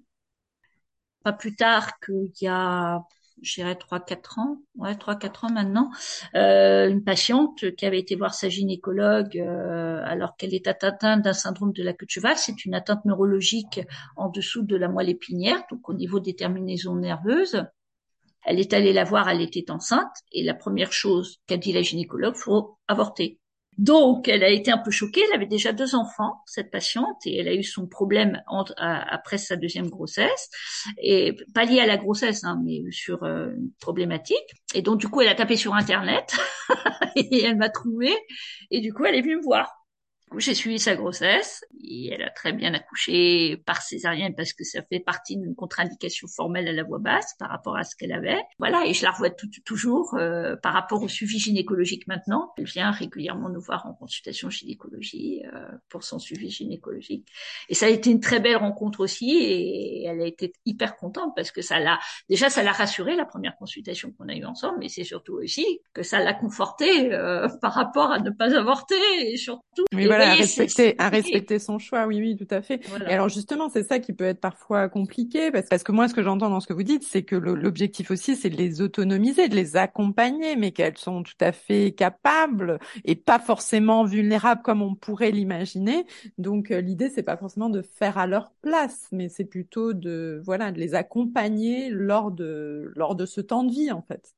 Pas 1.24 1.34
plus 1.34 1.56
tard 1.56 2.00
qu'il 2.00 2.32
y 2.40 2.48
a 2.48 3.02
j'irais 3.42 3.76
trois 3.76 4.00
quatre 4.00 4.40
ans, 4.40 4.58
ouais 4.76 4.96
trois 4.96 5.16
quatre 5.16 5.46
ans 5.46 5.52
maintenant, 5.52 5.90
euh, 6.36 6.90
une 6.90 7.04
patiente 7.04 7.76
qui 7.76 7.86
avait 7.86 8.00
été 8.00 8.16
voir 8.16 8.34
sa 8.34 8.50
gynécologue 8.50 9.38
euh, 9.38 10.02
alors 10.06 10.36
qu'elle 10.38 10.54
est 10.54 10.68
atteinte 10.68 11.24
d'un 11.24 11.34
syndrome 11.34 11.74
de 11.74 11.84
la 11.84 11.94
queue 11.94 12.06
de 12.06 12.12
cheval, 12.12 12.38
c'est 12.38 12.66
une 12.66 12.76
atteinte 12.76 13.06
neurologique 13.06 13.82
en 14.16 14.30
dessous 14.30 14.64
de 14.64 14.76
la 14.76 14.90
moelle 14.90 15.10
épinière, 15.10 15.64
donc 15.72 15.90
au 15.90 15.94
niveau 15.94 16.20
des 16.20 16.36
terminaisons 16.36 16.96
nerveuses. 16.96 17.64
Elle 18.46 18.60
est 18.60 18.74
allée 18.74 18.94
la 18.94 19.04
voir, 19.04 19.30
elle 19.30 19.42
était 19.42 19.70
enceinte 19.70 20.16
et 20.32 20.44
la 20.44 20.54
première 20.54 20.94
chose 20.94 21.40
qu'a 21.48 21.58
dit 21.58 21.74
la 21.74 21.82
gynécologue, 21.82 22.36
faut 22.36 22.78
avorter. 22.88 23.39
Donc, 23.80 24.28
elle 24.28 24.44
a 24.44 24.50
été 24.50 24.72
un 24.72 24.78
peu 24.78 24.92
choquée. 24.92 25.22
Elle 25.30 25.38
avait 25.38 25.46
déjà 25.46 25.72
deux 25.72 25.96
enfants, 25.96 26.42
cette 26.46 26.70
patiente, 26.70 27.26
et 27.26 27.38
elle 27.38 27.48
a 27.48 27.54
eu 27.54 27.64
son 27.64 27.88
problème 27.88 28.44
après 28.78 29.38
sa 29.38 29.56
deuxième 29.56 29.90
grossesse, 29.90 30.50
et 31.02 31.34
pas 31.56 31.64
lié 31.64 31.80
à 31.80 31.86
la 31.86 31.96
grossesse, 31.96 32.44
hein, 32.44 32.62
mais 32.62 32.82
sur 32.92 33.24
euh, 33.24 33.52
une 33.56 33.72
problématique. 33.80 34.38
Et 34.76 34.82
donc, 34.82 35.00
du 35.00 35.08
coup, 35.08 35.22
elle 35.22 35.30
a 35.30 35.36
tapé 35.36 35.56
sur 35.56 35.76
Internet 35.76 36.36
et 37.16 37.42
elle 37.42 37.56
m'a 37.56 37.70
trouvé. 37.70 38.14
Et 38.70 38.82
du 38.82 38.94
coup, 38.94 39.06
elle 39.06 39.16
est 39.16 39.22
venue 39.22 39.38
me 39.38 39.44
voir 39.44 39.79
j'ai 40.38 40.54
suivi 40.54 40.80
sa 40.80 40.96
grossesse 40.96 41.66
et 41.84 42.14
elle 42.14 42.22
a 42.22 42.30
très 42.30 42.54
bien 42.54 42.74
accouché 42.74 43.58
par 43.66 43.82
césarienne 43.82 44.36
parce 44.36 44.54
que 44.54 44.64
ça 44.64 44.82
fait 44.84 45.00
partie 45.00 45.38
d'une 45.38 45.56
contre-indication 45.56 46.28
formelle 46.28 46.68
à 46.68 46.72
la 46.72 46.84
voix 46.84 47.00
basse 47.00 47.36
par 47.40 47.50
rapport 47.50 47.76
à 47.76 47.84
ce 47.84 47.96
qu'elle 47.96 48.12
avait. 48.12 48.42
Voilà, 48.60 48.86
et 48.86 48.94
je 48.94 49.04
la 49.04 49.12
revois 49.12 49.32
toujours 49.66 50.16
euh, 50.16 50.56
par 50.56 50.74
rapport 50.74 51.02
au 51.02 51.08
suivi 51.08 51.40
gynécologique 51.40 52.08
maintenant. 52.08 52.54
Elle 52.58 52.66
vient 52.66 52.92
régulièrement 52.92 53.50
nous 53.50 53.62
voir 53.62 53.88
en 53.88 53.94
consultation 53.94 54.50
gynécologie 54.50 55.44
euh, 55.54 55.68
pour 55.90 56.04
son 56.04 56.20
suivi 56.20 56.50
gynécologique. 56.50 57.28
Et 57.70 57.74
ça 57.74 57.88
a 57.88 57.90
été 57.90 58.12
une 58.12 58.20
très 58.20 58.40
belle 58.40 58.58
rencontre 58.58 59.00
aussi 59.00 59.32
et 59.32 60.04
elle 60.06 60.22
a 60.22 60.26
été 60.26 60.54
hyper 60.66 60.96
contente 60.96 61.34
parce 61.36 61.52
que 61.52 61.62
ça 61.62 61.80
l'a 61.80 62.00
déjà 62.30 62.50
ça 62.50 62.64
l'a 62.64 62.72
rassurée 62.72 63.16
la 63.16 63.26
première 63.26 63.56
consultation 63.58 64.12
qu'on 64.12 64.28
a 64.30 64.36
eue 64.36 64.46
ensemble, 64.46 64.78
mais 64.80 64.90
c'est 64.90 65.04
surtout 65.04 65.34
aussi 65.34 65.82
que 65.94 66.04
ça 66.04 66.20
l'a 66.20 66.34
confortée 66.34 67.14
euh, 67.14 67.48
par 67.62 67.74
rapport 67.74 68.12
à 68.12 68.20
ne 68.20 68.30
pas 68.30 68.56
avorter 68.56 68.96
et 69.22 69.38
surtout 69.38 69.86
à 70.22 70.34
respecter, 70.34 70.96
à 70.98 71.10
respecter 71.10 71.60
son 71.60 71.80
choix. 71.80 72.06
Oui, 72.08 72.20
oui, 72.20 72.36
tout 72.36 72.54
à 72.54 72.62
fait. 72.62 72.82
Et 73.08 73.14
alors 73.14 73.30
justement, 73.30 73.70
c'est 73.70 73.84
ça 73.84 74.00
qui 74.00 74.14
peut 74.14 74.26
être 74.26 74.40
parfois 74.40 74.90
compliqué 74.90 75.52
parce, 75.52 75.68
parce 75.68 75.84
que 75.84 75.92
moi, 75.92 76.08
ce 76.08 76.14
que 76.14 76.24
j'entends 76.24 76.50
dans 76.50 76.60
ce 76.60 76.68
que 76.68 76.74
vous 76.74 76.84
dites, 76.84 77.04
c'est 77.04 77.24
que 77.24 77.36
l'objectif 77.36 78.12
aussi, 78.12 78.36
c'est 78.36 78.50
de 78.50 78.58
les 78.58 78.82
autonomiser, 78.82 79.48
de 79.48 79.56
les 79.56 79.78
accompagner, 79.78 80.56
mais 80.56 80.72
qu'elles 80.72 80.98
sont 80.98 81.24
tout 81.24 81.34
à 81.40 81.52
fait 81.52 81.92
capables 81.92 82.80
et 83.06 83.16
pas 83.16 83.40
forcément 83.40 84.04
vulnérables 84.06 84.62
comme 84.62 84.82
on 84.82 84.96
pourrait 84.96 85.32
l'imaginer. 85.32 86.06
Donc 86.38 86.72
euh, 86.72 86.82
l'idée, 86.82 87.10
c'est 87.10 87.24
pas 87.24 87.38
forcément 87.38 87.70
de 87.70 87.82
faire 87.82 88.18
à 88.18 88.28
leur 88.28 88.52
place, 88.62 89.08
mais 89.12 89.30
c'est 89.30 89.46
plutôt 89.46 89.94
de 89.94 90.42
voilà, 90.46 90.72
de 90.72 90.80
les 90.80 90.96
accompagner 90.96 91.90
lors 91.90 92.32
de 92.32 92.92
lors 92.96 93.16
de 93.16 93.26
ce 93.26 93.42
temps 93.42 93.64
de 93.64 93.72
vie 93.72 93.92
en 93.92 94.02
fait. 94.02 94.34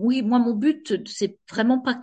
Oui, 0.00 0.22
moi, 0.22 0.38
mon 0.38 0.54
but, 0.54 1.06
c'est 1.06 1.38
vraiment 1.48 1.78
pas 1.80 1.94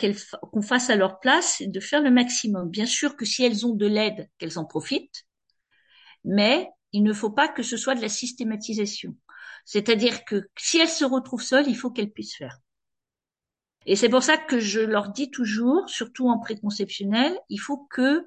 qu'on 0.51 0.61
fasse 0.61 0.89
à 0.89 0.95
leur 0.95 1.19
place, 1.19 1.55
c'est 1.57 1.67
de 1.67 1.79
faire 1.79 2.01
le 2.01 2.11
maximum. 2.11 2.69
Bien 2.69 2.85
sûr 2.85 3.15
que 3.15 3.25
si 3.25 3.43
elles 3.43 3.65
ont 3.65 3.73
de 3.73 3.87
l'aide, 3.87 4.29
qu'elles 4.37 4.59
en 4.59 4.65
profitent, 4.65 5.25
mais 6.23 6.69
il 6.91 7.01
ne 7.03 7.11
faut 7.13 7.31
pas 7.31 7.47
que 7.47 7.63
ce 7.63 7.75
soit 7.77 7.95
de 7.95 8.01
la 8.01 8.09
systématisation. 8.09 9.15
C'est-à-dire 9.65 10.25
que 10.25 10.47
si 10.57 10.77
elles 10.77 10.87
se 10.89 11.05
retrouvent 11.05 11.41
seules, 11.41 11.67
il 11.67 11.75
faut 11.75 11.89
qu'elles 11.91 12.11
puissent 12.11 12.35
faire. 12.37 12.59
Et 13.87 13.95
c'est 13.95 14.09
pour 14.09 14.21
ça 14.23 14.37
que 14.37 14.59
je 14.59 14.81
leur 14.81 15.09
dis 15.09 15.31
toujours, 15.31 15.89
surtout 15.89 16.29
en 16.29 16.37
préconceptionnel, 16.39 17.35
il 17.49 17.57
faut 17.59 17.87
que 17.89 18.25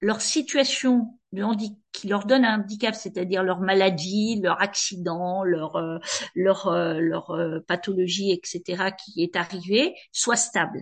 leur 0.00 0.20
situation 0.20 1.17
qui 1.92 2.08
leur 2.08 2.26
donne 2.26 2.44
un 2.44 2.60
handicap, 2.60 2.94
c'est-à-dire 2.94 3.42
leur 3.42 3.60
maladie, 3.60 4.40
leur 4.42 4.60
accident, 4.60 5.42
leur 5.42 5.76
euh, 5.76 5.98
leur 6.34 6.68
euh, 6.68 6.98
leur 7.00 7.30
euh, 7.30 7.60
pathologie, 7.66 8.32
etc., 8.32 8.92
qui 8.92 9.22
est 9.22 9.36
arrivée, 9.36 9.94
soit 10.12 10.36
stable. 10.36 10.80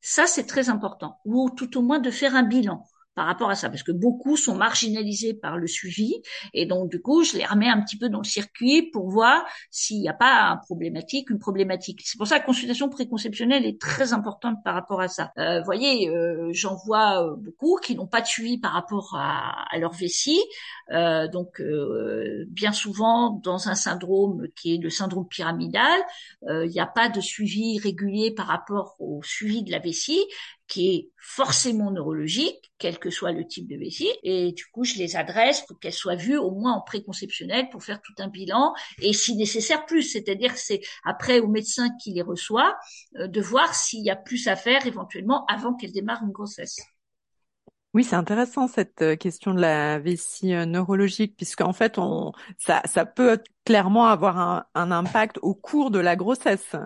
Ça, 0.00 0.26
c'est 0.26 0.46
très 0.46 0.68
important. 0.68 1.18
Ou 1.24 1.50
tout 1.50 1.78
au 1.78 1.82
moins 1.82 1.98
de 1.98 2.10
faire 2.10 2.36
un 2.36 2.42
bilan 2.42 2.84
par 3.16 3.26
rapport 3.26 3.50
à 3.50 3.56
ça, 3.56 3.70
parce 3.70 3.82
que 3.82 3.92
beaucoup 3.92 4.36
sont 4.36 4.54
marginalisés 4.54 5.34
par 5.34 5.56
le 5.56 5.66
suivi, 5.66 6.14
et 6.52 6.66
donc 6.66 6.90
du 6.90 7.00
coup, 7.00 7.24
je 7.24 7.36
les 7.38 7.46
remets 7.46 7.68
un 7.68 7.80
petit 7.80 7.98
peu 7.98 8.08
dans 8.08 8.18
le 8.18 8.24
circuit 8.24 8.90
pour 8.92 9.08
voir 9.08 9.44
s'il 9.70 10.00
n'y 10.00 10.08
a 10.08 10.12
pas 10.12 10.50
un 10.50 10.58
problématique, 10.58 11.30
une 11.30 11.38
problématique. 11.38 12.02
C'est 12.04 12.18
pour 12.18 12.26
ça 12.26 12.36
que 12.36 12.42
la 12.42 12.46
consultation 12.46 12.88
préconceptionnelle 12.90 13.64
est 13.64 13.80
très 13.80 14.12
importante 14.12 14.58
par 14.62 14.74
rapport 14.74 15.00
à 15.00 15.08
ça. 15.08 15.32
Euh, 15.38 15.60
vous 15.60 15.64
voyez, 15.64 16.10
euh, 16.10 16.50
j'en 16.52 16.76
vois 16.76 17.24
euh, 17.24 17.36
beaucoup 17.36 17.78
qui 17.82 17.96
n'ont 17.96 18.06
pas 18.06 18.20
de 18.20 18.26
suivi 18.26 18.58
par 18.58 18.72
rapport 18.72 19.16
à, 19.18 19.64
à 19.74 19.78
leur 19.78 19.92
vessie, 19.92 20.42
euh, 20.92 21.26
donc 21.26 21.60
euh, 21.60 22.44
bien 22.48 22.72
souvent 22.72 23.30
dans 23.42 23.68
un 23.70 23.74
syndrome 23.74 24.46
qui 24.54 24.74
est 24.74 24.78
le 24.78 24.90
syndrome 24.90 25.26
pyramidal, 25.26 26.00
il 26.48 26.68
n'y 26.68 26.80
a 26.80 26.86
pas 26.86 27.08
de 27.08 27.20
suivi 27.20 27.78
régulier 27.78 28.34
par 28.34 28.46
rapport 28.46 28.94
au 28.98 29.22
suivi 29.22 29.62
de 29.62 29.70
la 29.70 29.78
vessie, 29.78 30.22
qui 30.68 30.94
est 30.94 31.10
forcément 31.16 31.90
neurologique, 31.90 32.72
quel 32.78 32.98
que 32.98 33.10
soit 33.10 33.32
le 33.32 33.46
type 33.46 33.68
de 33.68 33.76
vessie. 33.76 34.10
Et 34.22 34.52
du 34.52 34.66
coup, 34.66 34.84
je 34.84 34.94
les 34.96 35.16
adresse 35.16 35.62
pour 35.62 35.78
qu'elles 35.78 35.92
soient 35.92 36.16
vues 36.16 36.38
au 36.38 36.50
moins 36.50 36.72
en 36.72 36.80
préconceptionnel 36.80 37.68
pour 37.70 37.84
faire 37.84 38.00
tout 38.02 38.14
un 38.18 38.28
bilan 38.28 38.74
et 39.00 39.12
si 39.12 39.36
nécessaire 39.36 39.86
plus. 39.86 40.02
C'est-à-dire 40.02 40.56
c'est 40.56 40.80
après 41.04 41.40
au 41.40 41.48
médecin 41.48 41.90
qui 42.02 42.12
les 42.12 42.22
reçoit 42.22 42.76
euh, 43.16 43.28
de 43.28 43.40
voir 43.40 43.74
s'il 43.74 44.04
y 44.04 44.10
a 44.10 44.16
plus 44.16 44.48
à 44.48 44.56
faire 44.56 44.86
éventuellement 44.86 45.46
avant 45.46 45.74
qu'elle 45.74 45.92
démarre 45.92 46.22
une 46.22 46.32
grossesse. 46.32 46.76
Oui, 47.94 48.04
c'est 48.04 48.16
intéressant 48.16 48.68
cette 48.68 49.00
euh, 49.00 49.16
question 49.16 49.54
de 49.54 49.60
la 49.60 49.98
vessie 49.98 50.52
euh, 50.52 50.66
neurologique, 50.66 51.34
puisqu'en 51.36 51.72
fait, 51.72 51.96
on, 51.96 52.32
ça, 52.58 52.82
peut 53.06 53.42
clairement 53.64 54.06
avoir 54.06 54.66
un 54.74 54.90
impact 54.90 55.38
au 55.40 55.54
cours 55.54 55.90
de 55.90 55.98
la 55.98 56.14
grossesse. 56.14 56.76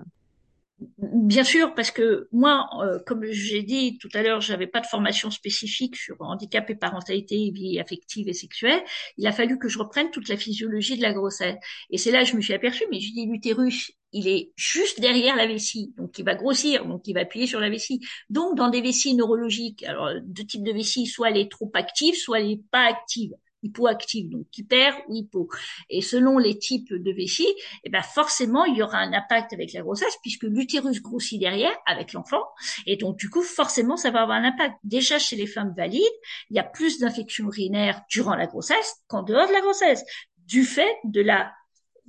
Bien 0.98 1.44
sûr, 1.44 1.74
parce 1.74 1.90
que 1.90 2.28
moi, 2.32 2.68
euh, 2.82 2.98
comme 3.06 3.24
j'ai 3.26 3.62
dit 3.62 3.98
tout 3.98 4.08
à 4.14 4.22
l'heure, 4.22 4.40
j'avais 4.40 4.66
pas 4.66 4.80
de 4.80 4.86
formation 4.86 5.30
spécifique 5.30 5.94
sur 5.94 6.16
handicap 6.20 6.70
et 6.70 6.74
parentalité, 6.74 7.50
vie 7.50 7.78
affective 7.78 8.28
et 8.28 8.32
sexuelle. 8.32 8.82
Il 9.18 9.26
a 9.26 9.32
fallu 9.32 9.58
que 9.58 9.68
je 9.68 9.78
reprenne 9.78 10.10
toute 10.10 10.28
la 10.28 10.38
physiologie 10.38 10.96
de 10.96 11.02
la 11.02 11.12
grossesse. 11.12 11.56
Et 11.90 11.98
c'est 11.98 12.10
là 12.10 12.22
que 12.22 12.30
je 12.30 12.36
me 12.36 12.40
suis 12.40 12.54
aperçue, 12.54 12.84
mais 12.90 13.00
je 13.00 13.12
dis 13.12 13.26
l'utérus, 13.26 13.92
il 14.12 14.26
est 14.26 14.52
juste 14.56 15.00
derrière 15.00 15.36
la 15.36 15.46
vessie, 15.46 15.92
donc 15.98 16.18
il 16.18 16.24
va 16.24 16.34
grossir, 16.34 16.86
donc 16.86 17.06
il 17.06 17.12
va 17.14 17.20
appuyer 17.20 17.46
sur 17.46 17.60
la 17.60 17.68
vessie. 17.68 18.00
Donc 18.30 18.56
dans 18.56 18.70
des 18.70 18.80
vessies 18.80 19.14
neurologiques, 19.14 19.82
alors 19.84 20.10
deux 20.22 20.44
types 20.44 20.64
de 20.64 20.72
vessies, 20.72 21.06
soit 21.06 21.30
elle 21.30 21.36
est 21.36 21.50
trop 21.50 21.70
active, 21.74 22.14
soit 22.14 22.40
elle 22.40 22.50
est 22.52 22.62
pas 22.70 22.86
active 22.86 23.32
hypoactive, 23.62 24.30
donc 24.30 24.46
hyper 24.56 24.96
ou 25.08 25.14
hypo. 25.14 25.48
Et 25.88 26.02
selon 26.02 26.38
les 26.38 26.58
types 26.58 26.92
de 26.92 27.12
vessie, 27.12 27.48
eh 27.84 27.90
ben 27.90 28.02
forcément, 28.02 28.64
il 28.64 28.76
y 28.76 28.82
aura 28.82 28.98
un 28.98 29.12
impact 29.12 29.52
avec 29.52 29.72
la 29.72 29.82
grossesse 29.82 30.16
puisque 30.22 30.44
l'utérus 30.44 31.02
grossit 31.02 31.40
derrière 31.40 31.76
avec 31.86 32.12
l'enfant. 32.12 32.42
Et 32.86 32.96
donc, 32.96 33.16
du 33.18 33.30
coup, 33.30 33.42
forcément, 33.42 33.96
ça 33.96 34.10
va 34.10 34.22
avoir 34.22 34.38
un 34.38 34.44
impact. 34.44 34.76
Déjà, 34.84 35.18
chez 35.18 35.36
les 35.36 35.46
femmes 35.46 35.74
valides, 35.76 36.02
il 36.50 36.56
y 36.56 36.58
a 36.58 36.64
plus 36.64 36.98
d'infections 36.98 37.46
urinaires 37.46 38.02
durant 38.10 38.34
la 38.34 38.46
grossesse 38.46 38.96
qu'en 39.08 39.22
dehors 39.22 39.48
de 39.48 39.52
la 39.52 39.60
grossesse 39.60 40.04
du 40.46 40.64
fait 40.64 40.96
de 41.04 41.20
la 41.20 41.52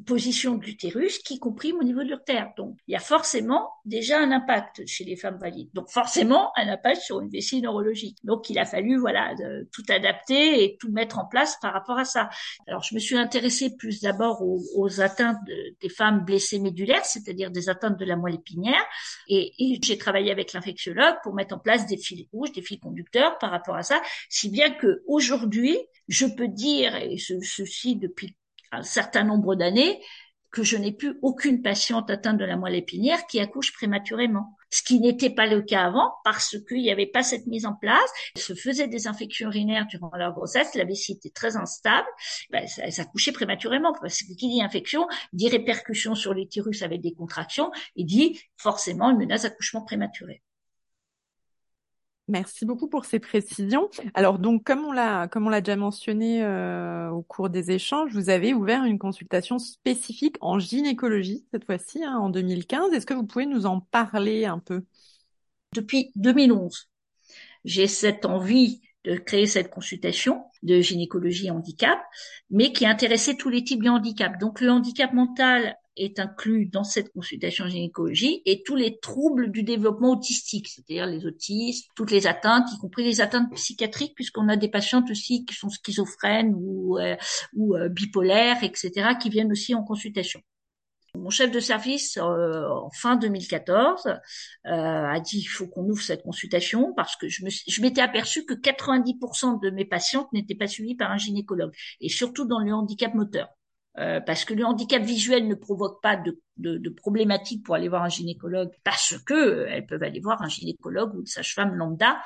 position 0.03 0.55
de 0.55 0.65
l'utérus 0.65 1.19
qui 1.19 1.39
comprime 1.39 1.77
au 1.77 1.83
niveau 1.83 2.03
de 2.03 2.07
l'urtère. 2.07 2.51
Donc, 2.57 2.77
il 2.87 2.93
y 2.93 2.95
a 2.95 2.99
forcément 2.99 3.69
déjà 3.85 4.19
un 4.19 4.31
impact 4.31 4.85
chez 4.85 5.03
les 5.03 5.15
femmes 5.15 5.37
valides. 5.39 5.69
Donc, 5.73 5.89
forcément, 5.89 6.51
un 6.57 6.67
impact 6.67 7.01
sur 7.01 7.21
une 7.21 7.29
vessie 7.29 7.61
neurologique. 7.61 8.17
Donc, 8.23 8.49
il 8.49 8.59
a 8.59 8.65
fallu, 8.65 8.97
voilà, 8.97 9.33
tout 9.71 9.83
adapter 9.89 10.63
et 10.63 10.77
tout 10.79 10.91
mettre 10.91 11.19
en 11.19 11.25
place 11.25 11.57
par 11.61 11.73
rapport 11.73 11.97
à 11.97 12.05
ça. 12.05 12.29
Alors, 12.67 12.83
je 12.83 12.95
me 12.95 12.99
suis 12.99 13.17
intéressée 13.17 13.75
plus 13.77 14.01
d'abord 14.01 14.41
aux, 14.41 15.01
atteintes 15.01 15.37
des 15.81 15.89
femmes 15.89 16.25
blessées 16.25 16.59
médulaires, 16.59 17.05
c'est-à-dire 17.05 17.49
des 17.51 17.69
atteintes 17.69 17.97
de 17.97 18.05
la 18.05 18.15
moelle 18.15 18.35
épinière. 18.35 18.83
Et, 19.27 19.51
j'ai 19.81 19.97
travaillé 19.97 20.31
avec 20.31 20.53
l'infectiologue 20.53 21.15
pour 21.23 21.33
mettre 21.33 21.55
en 21.55 21.59
place 21.59 21.85
des 21.87 21.97
fils 21.97 22.27
rouges, 22.33 22.51
des 22.51 22.61
fils 22.61 22.79
conducteurs 22.79 23.37
par 23.37 23.51
rapport 23.51 23.75
à 23.75 23.83
ça, 23.83 24.01
si 24.29 24.49
bien 24.49 24.71
que 24.71 25.01
aujourd'hui, 25.07 25.77
je 26.07 26.25
peux 26.25 26.47
dire, 26.47 26.95
et 26.95 27.17
ceci 27.17 27.95
depuis 27.95 28.35
un 28.71 28.83
certain 28.83 29.23
nombre 29.23 29.55
d'années 29.55 30.01
que 30.51 30.63
je 30.63 30.75
n'ai 30.75 30.91
plus 30.91 31.17
aucune 31.21 31.61
patiente 31.61 32.09
atteinte 32.09 32.37
de 32.37 32.45
la 32.45 32.57
moelle 32.57 32.75
épinière 32.75 33.25
qui 33.25 33.39
accouche 33.39 33.73
prématurément. 33.73 34.57
Ce 34.69 34.83
qui 34.83 34.99
n'était 34.99 35.29
pas 35.29 35.47
le 35.47 35.61
cas 35.61 35.85
avant 35.85 36.13
parce 36.23 36.57
qu'il 36.67 36.81
n'y 36.81 36.91
avait 36.91 37.07
pas 37.07 37.23
cette 37.23 37.47
mise 37.47 37.65
en 37.65 37.73
place. 37.73 38.09
Elle 38.35 38.41
se 38.41 38.53
faisait 38.53 38.87
des 38.87 39.07
infections 39.07 39.47
urinaires 39.47 39.87
durant 39.87 40.11
leur 40.15 40.33
grossesse, 40.33 40.75
la 40.75 40.83
vessie 40.83 41.13
était 41.13 41.29
très 41.29 41.55
instable, 41.55 42.07
ben, 42.51 42.67
ça 42.67 43.05
couchait 43.05 43.31
prématurément 43.31 43.93
parce 43.93 44.21
que 44.23 44.33
qui 44.33 44.49
dit 44.49 44.61
infection 44.61 45.07
dit 45.33 45.49
répercussion 45.49 46.15
sur 46.15 46.33
l'utérus 46.33 46.83
avec 46.83 47.01
des 47.01 47.13
contractions 47.13 47.71
et 47.95 48.03
dit 48.03 48.39
forcément 48.57 49.09
une 49.09 49.17
menace 49.17 49.43
d'accouchement 49.43 49.83
prématuré. 49.83 50.41
Merci 52.31 52.65
beaucoup 52.65 52.87
pour 52.87 53.03
ces 53.03 53.19
précisions. 53.19 53.89
Alors 54.13 54.39
donc, 54.39 54.63
comme 54.63 54.85
on 54.85 54.93
l'a 54.93 55.27
comme 55.27 55.47
on 55.47 55.49
l'a 55.49 55.59
déjà 55.59 55.75
mentionné 55.75 56.41
euh, 56.41 57.09
au 57.09 57.23
cours 57.23 57.49
des 57.49 57.71
échanges, 57.71 58.13
vous 58.13 58.29
avez 58.29 58.53
ouvert 58.53 58.85
une 58.85 58.97
consultation 58.97 59.59
spécifique 59.59 60.37
en 60.39 60.57
gynécologie 60.57 61.45
cette 61.51 61.65
fois-ci 61.65 62.01
hein, 62.05 62.17
en 62.17 62.29
2015. 62.29 62.93
Est-ce 62.93 63.05
que 63.05 63.13
vous 63.13 63.25
pouvez 63.25 63.45
nous 63.45 63.65
en 63.65 63.81
parler 63.81 64.45
un 64.45 64.59
peu? 64.59 64.85
Depuis 65.75 66.13
2011, 66.15 66.89
j'ai 67.65 67.87
cette 67.87 68.25
envie 68.25 68.81
de 69.03 69.17
créer 69.17 69.45
cette 69.45 69.69
consultation 69.69 70.45
de 70.63 70.79
gynécologie 70.79 71.51
handicap, 71.51 71.99
mais 72.49 72.71
qui 72.71 72.85
intéressait 72.85 73.35
tous 73.35 73.49
les 73.49 73.65
types 73.65 73.83
de 73.83 73.89
handicap. 73.89 74.39
Donc 74.39 74.61
le 74.61 74.71
handicap 74.71 75.11
mental 75.11 75.75
est 75.97 76.19
inclus 76.19 76.65
dans 76.65 76.83
cette 76.83 77.11
consultation 77.11 77.67
gynécologie 77.67 78.41
et 78.45 78.63
tous 78.63 78.75
les 78.75 78.99
troubles 78.99 79.51
du 79.51 79.63
développement 79.63 80.11
autistique, 80.11 80.67
c'est-à-dire 80.67 81.05
les 81.05 81.25
autistes, 81.25 81.87
toutes 81.95 82.11
les 82.11 82.27
atteintes, 82.27 82.67
y 82.73 82.77
compris 82.77 83.03
les 83.03 83.21
atteintes 83.21 83.51
psychiatriques, 83.53 84.15
puisqu'on 84.15 84.49
a 84.49 84.57
des 84.57 84.69
patientes 84.69 85.09
aussi 85.11 85.45
qui 85.45 85.55
sont 85.55 85.69
schizophrènes 85.69 86.53
ou, 86.55 86.97
euh, 86.99 87.15
ou 87.53 87.75
euh, 87.75 87.89
bipolaires, 87.89 88.63
etc., 88.63 89.15
qui 89.19 89.29
viennent 89.29 89.51
aussi 89.51 89.75
en 89.75 89.83
consultation. 89.83 90.41
mon 91.15 91.29
chef 91.29 91.51
de 91.51 91.59
service, 91.59 92.17
euh, 92.17 92.69
en 92.69 92.89
fin 92.91 93.17
2014, 93.17 94.07
euh, 94.07 94.15
a 94.65 95.19
dit 95.19 95.39
il 95.39 95.45
faut 95.45 95.67
qu'on 95.67 95.83
ouvre 95.89 96.01
cette 96.01 96.23
consultation 96.23 96.93
parce 96.95 97.15
que 97.17 97.27
je, 97.27 97.43
je 97.47 97.81
m'étais 97.81 98.01
aperçu 98.01 98.45
que 98.45 98.53
90% 98.53 99.61
de 99.61 99.69
mes 99.71 99.85
patientes 99.85 100.31
n'étaient 100.31 100.55
pas 100.55 100.67
suivies 100.67 100.95
par 100.95 101.11
un 101.11 101.17
gynécologue, 101.17 101.73
et 101.99 102.09
surtout 102.09 102.45
dans 102.45 102.59
le 102.59 102.73
handicap 102.73 103.13
moteur. 103.13 103.49
Euh, 103.97 104.21
parce 104.21 104.45
que 104.45 104.53
le 104.53 104.65
handicap 104.65 105.01
visuel 105.01 105.47
ne 105.47 105.55
provoque 105.55 106.01
pas 106.01 106.15
de, 106.15 106.39
de, 106.57 106.89
problématiques 106.89 107.65
pour 107.65 107.75
aller 107.75 107.89
voir 107.89 108.03
un 108.03 108.09
gynécologue, 108.09 108.71
parce 108.83 109.17
que 109.25 109.33
euh, 109.33 109.67
elles 109.69 109.85
peuvent 109.85 110.03
aller 110.03 110.21
voir 110.21 110.41
un 110.41 110.47
gynécologue 110.47 111.13
ou 111.15 111.19
une 111.19 111.25
sage-femme 111.25 111.75
lambda 111.75 112.21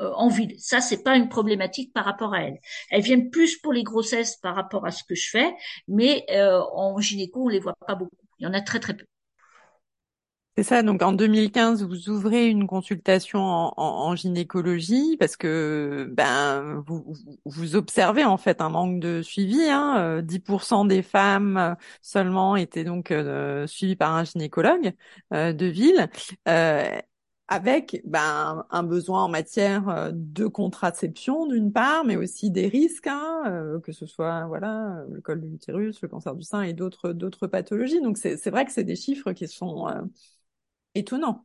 euh, 0.00 0.12
en 0.14 0.28
ville. 0.28 0.54
Ça, 0.58 0.80
c'est 0.80 1.02
pas 1.02 1.16
une 1.16 1.28
problématique 1.28 1.92
par 1.92 2.04
rapport 2.04 2.34
à 2.34 2.42
elles. 2.42 2.60
Elles 2.90 3.02
viennent 3.02 3.30
plus 3.30 3.56
pour 3.58 3.72
les 3.72 3.82
grossesses 3.82 4.36
par 4.36 4.54
rapport 4.54 4.86
à 4.86 4.90
ce 4.90 5.02
que 5.02 5.14
je 5.14 5.28
fais, 5.30 5.54
mais 5.88 6.24
euh, 6.30 6.60
en 6.72 6.98
gynéco, 7.00 7.44
on 7.46 7.48
les 7.48 7.58
voit 7.58 7.74
pas 7.86 7.94
beaucoup. 7.94 8.14
Il 8.38 8.44
y 8.44 8.46
en 8.46 8.54
a 8.54 8.60
très 8.60 8.78
très 8.80 8.94
peu. 8.96 9.04
C'est 10.58 10.64
ça, 10.64 10.82
donc 10.82 11.02
en 11.02 11.12
2015, 11.12 11.84
vous 11.84 12.08
ouvrez 12.08 12.48
une 12.48 12.66
consultation 12.66 13.38
en, 13.38 14.16
gynécologie 14.16 15.16
parce 15.16 15.36
que 15.36 16.10
ben 16.12 16.82
vous, 16.84 17.14
vous, 17.44 17.76
observez 17.76 18.24
en 18.24 18.38
fait 18.38 18.60
un 18.60 18.68
manque 18.68 18.98
de 18.98 19.22
suivi. 19.22 19.60
Hein, 19.70 20.20
10% 20.20 20.84
euh, 20.84 20.88
des 20.88 21.02
femmes 21.02 21.76
seulement 22.02 22.56
étaient 22.56 22.82
donc 22.82 23.12
euh, 23.12 23.68
suivies 23.68 23.94
par 23.94 24.12
un 24.12 24.24
gynécologue 24.24 24.94
euh, 25.32 25.52
de 25.52 25.66
ville. 25.66 26.10
Euh, 26.48 26.88
avec 27.46 28.02
ben, 28.04 28.66
un 28.70 28.82
besoin 28.82 29.24
en 29.24 29.28
matière 29.28 30.10
de 30.12 30.46
contraception 30.48 31.46
d'une 31.46 31.72
part, 31.72 32.04
mais 32.04 32.16
aussi 32.16 32.50
des 32.50 32.66
risques, 32.66 33.06
hein, 33.06 33.80
que 33.84 33.92
ce 33.92 34.06
soit 34.06 34.46
voilà 34.48 35.04
le 35.08 35.20
col 35.20 35.40
de 35.40 35.46
l'utérus, 35.46 36.02
le 36.02 36.08
cancer 36.08 36.34
du 36.34 36.42
sein 36.42 36.62
et 36.62 36.74
d'autres 36.74 37.12
d'autres 37.12 37.46
pathologies. 37.46 38.02
Donc 38.02 38.18
c'est 38.18 38.50
vrai 38.50 38.66
que 38.66 38.72
c'est 38.72 38.84
des 38.84 38.96
chiffres 38.96 39.32
qui 39.32 39.48
sont 39.48 39.86
étonnant. 40.98 41.44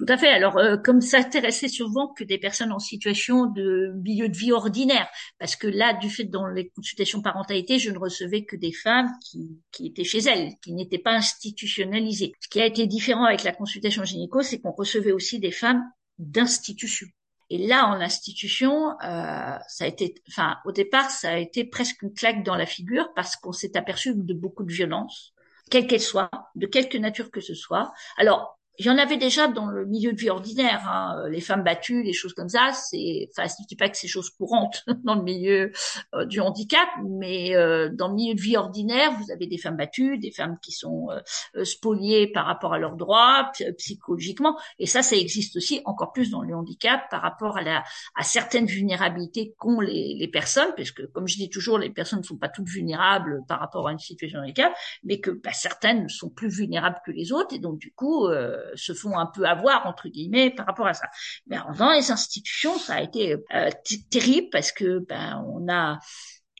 Tout 0.00 0.06
à 0.08 0.16
fait. 0.16 0.30
Alors, 0.30 0.56
euh, 0.56 0.78
comme 0.78 1.02
s'intéressait 1.02 1.68
souvent 1.68 2.08
que 2.08 2.24
des 2.24 2.38
personnes 2.38 2.72
en 2.72 2.78
situation 2.78 3.44
de 3.44 3.92
milieu 4.02 4.30
de 4.30 4.36
vie 4.36 4.50
ordinaire, 4.50 5.06
parce 5.38 5.56
que 5.56 5.66
là, 5.66 5.92
du 5.92 6.08
fait 6.08 6.24
dans 6.24 6.46
les 6.46 6.70
consultations 6.70 7.20
parentalité, 7.20 7.78
je 7.78 7.90
ne 7.90 7.98
recevais 7.98 8.46
que 8.46 8.56
des 8.56 8.72
femmes 8.72 9.10
qui, 9.22 9.60
étaient 9.84 10.04
chez 10.04 10.20
elles, 10.20 10.54
qui 10.62 10.72
n'étaient 10.72 10.96
pas 10.96 11.12
institutionnalisées. 11.12 12.32
Ce 12.40 12.48
qui 12.48 12.62
a 12.62 12.64
été 12.64 12.86
différent 12.86 13.24
avec 13.24 13.44
la 13.44 13.52
consultation 13.52 14.02
gynéco, 14.02 14.40
c'est 14.40 14.58
qu'on 14.58 14.72
recevait 14.72 15.12
aussi 15.12 15.38
des 15.38 15.52
femmes 15.52 15.84
d'institution. 16.16 17.06
Et 17.50 17.66
là, 17.66 17.86
en 17.86 18.00
institution, 18.00 18.92
euh, 19.04 19.58
ça 19.68 19.84
a 19.84 19.86
été, 19.86 20.14
enfin, 20.28 20.56
au 20.64 20.72
départ, 20.72 21.10
ça 21.10 21.32
a 21.32 21.36
été 21.36 21.64
presque 21.64 22.00
une 22.00 22.14
claque 22.14 22.42
dans 22.42 22.56
la 22.56 22.64
figure 22.64 23.12
parce 23.14 23.36
qu'on 23.36 23.52
s'est 23.52 23.76
aperçu 23.76 24.14
de 24.14 24.32
beaucoup 24.32 24.64
de 24.64 24.72
violence 24.72 25.34
quelle 25.70 25.86
qu'elle 25.86 26.00
soit, 26.00 26.30
de 26.54 26.66
quelque 26.66 26.98
nature 26.98 27.30
que 27.30 27.40
ce 27.40 27.54
soit. 27.54 27.92
Alors, 28.18 28.59
il 28.80 28.86
y 28.86 28.88
en 28.88 28.96
avait 28.96 29.18
déjà 29.18 29.46
dans 29.46 29.66
le 29.66 29.84
milieu 29.84 30.14
de 30.14 30.16
vie 30.16 30.30
ordinaire, 30.30 30.88
hein, 30.88 31.28
les 31.28 31.42
femmes 31.42 31.62
battues, 31.62 32.02
les 32.02 32.14
choses 32.14 32.32
comme 32.32 32.48
ça. 32.48 32.72
C'est, 32.72 33.28
enfin, 33.30 33.46
je 33.46 33.66
dis 33.68 33.76
pas 33.76 33.90
que 33.90 33.96
c'est 33.98 34.08
chose 34.08 34.30
courante 34.30 34.84
dans 35.04 35.16
le 35.16 35.22
milieu 35.22 35.70
euh, 36.14 36.24
du 36.24 36.40
handicap, 36.40 36.88
mais 37.06 37.54
euh, 37.54 37.90
dans 37.92 38.08
le 38.08 38.14
milieu 38.14 38.34
de 38.34 38.40
vie 38.40 38.56
ordinaire, 38.56 39.12
vous 39.12 39.30
avez 39.30 39.46
des 39.46 39.58
femmes 39.58 39.76
battues, 39.76 40.16
des 40.16 40.30
femmes 40.30 40.56
qui 40.62 40.72
sont 40.72 41.08
euh, 41.10 41.62
spoliées 41.62 42.28
par 42.28 42.46
rapport 42.46 42.72
à 42.72 42.78
leurs 42.78 42.96
droits 42.96 43.52
psychologiquement, 43.76 44.58
et 44.78 44.86
ça, 44.86 45.02
ça 45.02 45.14
existe 45.14 45.56
aussi 45.56 45.82
encore 45.84 46.12
plus 46.12 46.30
dans 46.30 46.40
le 46.40 46.54
handicap 46.54 47.02
par 47.10 47.20
rapport 47.20 47.58
à 47.58 47.62
la 47.62 47.84
à 48.14 48.22
certaines 48.22 48.64
vulnérabilités 48.64 49.54
qu'ont 49.58 49.80
les, 49.80 50.16
les 50.18 50.28
personnes, 50.28 50.72
puisque 50.74 51.06
comme 51.12 51.28
je 51.28 51.36
dis 51.36 51.50
toujours, 51.50 51.78
les 51.78 51.90
personnes 51.90 52.20
ne 52.20 52.24
sont 52.24 52.38
pas 52.38 52.48
toutes 52.48 52.68
vulnérables 52.68 53.42
par 53.46 53.60
rapport 53.60 53.88
à 53.88 53.92
une 53.92 53.98
situation 53.98 54.38
handicap, 54.38 54.72
mais 55.04 55.20
que 55.20 55.32
bah, 55.32 55.52
certaines 55.52 56.08
sont 56.08 56.30
plus 56.30 56.48
vulnérables 56.48 57.00
que 57.04 57.10
les 57.10 57.30
autres, 57.30 57.54
et 57.54 57.58
donc 57.58 57.78
du 57.78 57.92
coup 57.92 58.26
se 58.74 58.92
font 58.92 59.18
un 59.18 59.26
peu 59.26 59.44
avoir 59.44 59.86
entre 59.86 60.08
guillemets 60.08 60.50
par 60.50 60.66
rapport 60.66 60.86
à 60.86 60.94
ça. 60.94 61.06
Mais 61.46 61.58
dans 61.78 61.92
les 61.92 62.10
institutions, 62.10 62.78
ça 62.78 62.94
a 62.94 63.02
été 63.02 63.36
euh, 63.54 63.70
terrible 64.10 64.48
parce 64.50 64.72
que 64.72 64.98
ben 65.08 65.44
on 65.48 65.70
a 65.72 65.98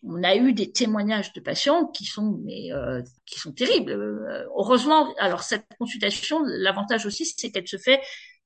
on 0.03 0.23
a 0.23 0.35
eu 0.35 0.53
des 0.53 0.73
témoignages 0.73 1.33
de 1.35 1.41
patients 1.41 1.87
qui 1.87 2.05
sont 2.05 2.41
mais 2.45 2.73
euh, 2.73 3.03
qui 3.27 3.39
sont 3.39 3.53
terribles. 3.53 3.93
Euh, 3.93 4.45
heureusement, 4.57 5.13
alors 5.19 5.43
cette 5.43 5.67
consultation, 5.79 6.41
l'avantage 6.45 7.07
aussi, 7.07 7.27
c'est 7.27 7.51
qu'elle 7.51 7.69
se 7.69 7.77
fait 7.77 8.01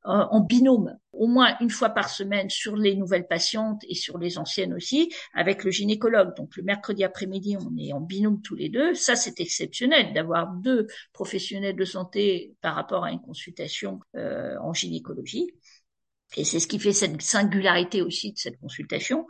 en 0.04 0.40
binôme, 0.40 0.98
au 1.12 1.26
moins 1.26 1.56
une 1.60 1.70
fois 1.70 1.90
par 1.90 2.08
semaine 2.10 2.50
sur 2.50 2.76
les 2.76 2.94
nouvelles 2.94 3.26
patientes 3.26 3.82
et 3.88 3.94
sur 3.94 4.18
les 4.18 4.38
anciennes 4.38 4.74
aussi, 4.74 5.12
avec 5.32 5.64
le 5.64 5.70
gynécologue. 5.70 6.36
Donc 6.36 6.56
le 6.56 6.62
mercredi 6.62 7.04
après-midi, 7.04 7.56
on 7.58 7.76
est 7.78 7.92
en 7.92 8.00
binôme 8.00 8.42
tous 8.42 8.54
les 8.54 8.68
deux. 8.68 8.94
Ça, 8.94 9.16
c'est 9.16 9.40
exceptionnel 9.40 10.12
d'avoir 10.12 10.52
deux 10.52 10.86
professionnels 11.12 11.76
de 11.76 11.84
santé 11.84 12.54
par 12.60 12.74
rapport 12.74 13.04
à 13.04 13.12
une 13.12 13.20
consultation 13.20 14.00
euh, 14.16 14.56
en 14.60 14.72
gynécologie. 14.74 15.54
Et 16.36 16.44
c'est 16.44 16.60
ce 16.60 16.66
qui 16.66 16.78
fait 16.78 16.92
cette 16.92 17.20
singularité 17.22 18.02
aussi 18.02 18.32
de 18.32 18.38
cette 18.38 18.58
consultation. 18.58 19.26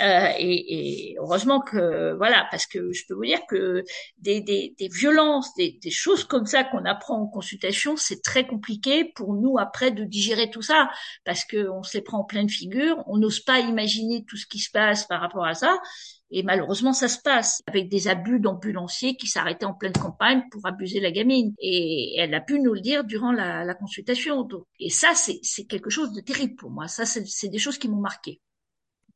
Euh, 0.00 0.28
et, 0.38 1.12
et, 1.12 1.16
heureusement 1.18 1.60
que 1.60 2.14
voilà, 2.16 2.46
parce 2.50 2.66
que 2.66 2.92
je 2.92 3.04
peux 3.06 3.14
vous 3.14 3.24
dire 3.24 3.40
que 3.48 3.84
des, 4.18 4.40
des, 4.40 4.74
des 4.78 4.88
violences, 4.88 5.54
des, 5.54 5.78
des, 5.80 5.90
choses 5.90 6.24
comme 6.24 6.46
ça 6.46 6.64
qu'on 6.64 6.84
apprend 6.84 7.20
en 7.20 7.26
consultation, 7.26 7.96
c'est 7.96 8.22
très 8.22 8.46
compliqué 8.46 9.04
pour 9.04 9.34
nous 9.34 9.58
après 9.58 9.90
de 9.90 10.04
digérer 10.04 10.50
tout 10.50 10.62
ça, 10.62 10.90
parce 11.24 11.44
que 11.44 11.68
on 11.68 11.82
se 11.82 11.96
les 11.96 12.02
prend 12.02 12.18
en 12.18 12.24
pleine 12.24 12.48
figure, 12.48 13.02
on 13.06 13.18
n'ose 13.18 13.40
pas 13.40 13.60
imaginer 13.60 14.24
tout 14.26 14.36
ce 14.36 14.46
qui 14.46 14.58
se 14.58 14.70
passe 14.70 15.06
par 15.06 15.20
rapport 15.20 15.44
à 15.44 15.54
ça. 15.54 15.78
Et 16.30 16.42
malheureusement, 16.42 16.92
ça 16.92 17.08
se 17.08 17.20
passe 17.20 17.62
avec 17.66 17.88
des 17.88 18.08
abus 18.08 18.40
d'ambulanciers 18.40 19.16
qui 19.16 19.26
s'arrêtaient 19.26 19.64
en 19.64 19.74
pleine 19.74 19.92
campagne 19.92 20.42
pour 20.50 20.66
abuser 20.66 21.00
la 21.00 21.10
gamine. 21.10 21.54
Et 21.58 22.16
elle 22.18 22.34
a 22.34 22.40
pu 22.40 22.60
nous 22.60 22.74
le 22.74 22.80
dire 22.80 23.04
durant 23.04 23.32
la, 23.32 23.74
consultation. 23.74 24.46
Et 24.80 24.90
ça, 24.90 25.12
c'est 25.14 25.64
quelque 25.64 25.90
chose 25.90 26.12
de 26.12 26.20
terrible 26.20 26.54
pour 26.56 26.70
moi. 26.70 26.88
Ça, 26.88 27.06
c'est 27.06 27.48
des 27.48 27.58
choses 27.58 27.78
qui 27.78 27.88
m'ont 27.88 28.00
marqué. 28.00 28.40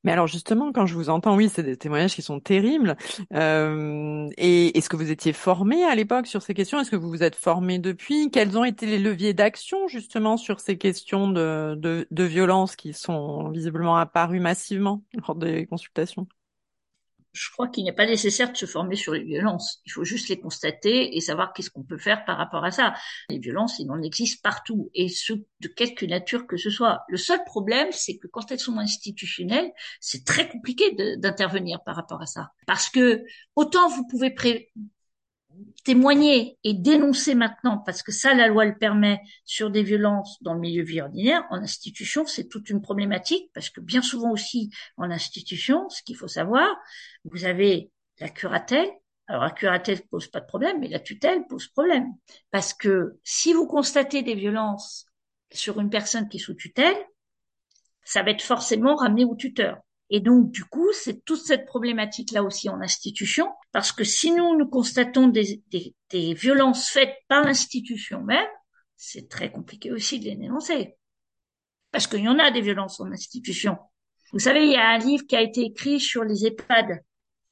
Mais 0.05 0.11
alors 0.11 0.27
justement, 0.27 0.73
quand 0.73 0.87
je 0.87 0.95
vous 0.95 1.11
entends, 1.11 1.37
oui, 1.37 1.49
c'est 1.49 1.63
des 1.63 1.77
témoignages 1.77 2.15
qui 2.15 2.23
sont 2.23 2.41
terribles. 2.41 2.97
Euh, 3.35 4.29
et 4.37 4.77
est-ce 4.77 4.89
que 4.89 4.97
vous 4.97 5.13
étiez 5.13 5.33
formé 5.33 5.85
à 5.85 5.95
l'époque 5.95 6.27
sur 6.27 6.43
ces 6.43 6.55
questions? 6.55 6.81
Est-ce 6.81 6.91
que 6.91 6.97
vous 6.97 7.09
vous 7.09 7.23
êtes 7.23 7.37
formé 7.37 7.79
depuis? 7.79 8.31
Quels 8.31 8.59
ont 8.59 8.65
été 8.65 8.87
les 8.87 8.99
leviers 8.99 9.33
d'action 9.33 9.87
justement 9.87 10.37
sur 10.37 10.59
ces 10.59 10.77
questions 10.77 11.29
de, 11.29 11.79
de 12.11 12.25
violence 12.25 12.75
qui 12.75 12.93
sont 12.93 13.51
visiblement 13.51 13.97
apparues 13.97 14.41
massivement 14.41 15.05
lors 15.15 15.37
des 15.37 15.67
consultations? 15.67 16.27
Je 17.33 17.51
crois 17.51 17.69
qu'il 17.69 17.85
n'est 17.85 17.93
pas 17.93 18.07
nécessaire 18.07 18.53
de 18.53 18.57
se 18.57 18.67
former 18.67 18.97
sur 18.97 19.13
les 19.15 19.23
violences. 19.23 19.81
Il 19.87 19.93
faut 19.93 20.05
juste 20.05 20.29
les 20.29 20.39
constater 20.39 21.17
et 21.17 21.21
savoir 21.21 21.53
qu'est-ce 21.53 21.71
qu'on 21.71 21.83
peut 21.83 21.99
faire 21.99 22.25
par 22.25 22.37
rapport 22.37 22.65
à 22.65 22.71
ça. 22.71 22.95
Les 23.31 23.39
violences, 23.39 23.79
il 23.79 23.91
en 23.91 24.03
existe 24.03 24.43
partout 24.43 24.91
et 24.95 25.09
ce, 25.09 25.33
de 25.33 25.69
quelque 25.69 26.05
nature 26.05 26.47
que 26.47 26.57
ce 26.57 26.71
soit. 26.71 27.05
Le 27.09 27.17
seul 27.17 27.43
problème, 27.45 27.89
c'est 27.91 28.19
que 28.19 28.27
quand 28.27 28.51
elles 28.53 28.61
sont 28.61 28.79
institutionnelles, 28.79 29.73
c'est 30.01 30.25
très 30.25 30.49
compliqué 30.49 30.93
d'intervenir 31.17 31.83
par 31.85 31.97
rapport 31.97 32.21
à 32.21 32.27
ça. 32.27 32.53
Parce 32.67 32.91
que 32.91 33.25
autant 33.57 33.89
vous 33.89 34.07
pouvez 34.07 34.31
pré 34.31 34.71
témoigner 35.85 36.59
et 36.65 36.75
dénoncer 36.75 37.35
maintenant, 37.35 37.79
parce 37.79 38.03
que 38.03 38.13
ça, 38.13 38.35
la 38.35 38.49
loi 38.49 38.65
le 38.65 38.77
permet, 38.77 39.21
sur 39.45 39.71
des 39.71 39.83
violences 39.83 40.43
dans 40.43 40.55
le 40.55 40.61
milieu 40.61 40.83
vie 40.83 41.01
ordinaire, 41.01 41.45
en 41.51 41.57
institution, 41.57 42.27
c'est 42.27 42.49
toute 42.49 42.71
une 42.71 42.81
problématique, 42.81 43.51
parce 43.53 43.71
que 43.71 43.81
bien 43.81 44.03
souvent 44.03 44.31
aussi, 44.31 44.71
en 44.97 45.11
institution, 45.11 45.89
ce 45.89 46.03
qu'il 46.03 46.17
faut 46.17 46.29
savoir, 46.29 46.75
vous 47.25 47.45
avez 47.45 47.91
la 48.21 48.29
curatelle. 48.29 48.89
Alors, 49.27 49.45
la 49.45 49.51
curatelle 49.51 50.03
pose 50.11 50.29
pas 50.29 50.41
de 50.41 50.47
problème, 50.47 50.79
mais 50.81 50.89
la 50.89 51.01
tutelle 51.01 51.47
pose 51.49 51.69
problème. 51.69 52.09
Parce 52.51 52.75
que 52.75 53.19
si 53.25 53.53
vous 53.53 53.67
constatez 53.67 54.23
des 54.23 54.35
violences 54.35 55.07
sur 55.53 55.81
une 55.81 55.91
personne 55.91 56.29
qui 56.29 56.37
est 56.37 56.41
sous 56.41 56.55
tutelle, 56.55 56.97
ça 58.05 58.23
va 58.23 58.31
être 58.31 58.43
forcément 58.43 58.97
ramené 58.97 59.25
au 59.25 59.35
tuteur. 59.35 59.79
Et 60.15 60.21
donc, 60.21 60.51
du 60.51 60.65
coup, 60.67 60.93
c'est 60.93 61.25
toute 61.25 61.41
cette 61.41 61.65
problématique-là 61.65 62.43
aussi 62.43 62.69
en 62.69 62.83
institution, 62.83 63.49
parce 63.73 63.93
que 63.93 64.05
si 64.05 64.31
nous, 64.31 64.59
nous 64.59 64.69
constatons 64.69 65.27
des, 65.27 65.63
des, 65.71 65.95
des 66.11 66.35
violences 66.35 66.91
faites 66.91 67.17
par 67.29 67.43
l'institution 67.45 68.23
même, 68.23 68.47
c'est 68.99 69.31
très 69.31 69.51
compliqué 69.51 69.91
aussi 69.91 70.21
de 70.21 70.27
les 70.27 70.37
dénoncer. 70.37 70.99
Parce 71.93 72.07
qu'il 72.07 72.21
y 72.21 72.29
en 72.29 72.39
a 72.39 72.51
des 72.51 72.61
violences 72.61 73.01
en 73.01 73.11
institution. 73.11 73.79
Vous 74.35 74.39
savez, 74.39 74.65
il 74.65 74.73
y 74.73 74.77
a 74.77 74.91
un 74.91 74.99
livre 74.99 75.25
qui 75.27 75.35
a 75.35 75.41
été 75.41 75.63
écrit 75.63 75.99
sur 75.99 76.25
les 76.25 76.45
EHPAD, 76.45 77.03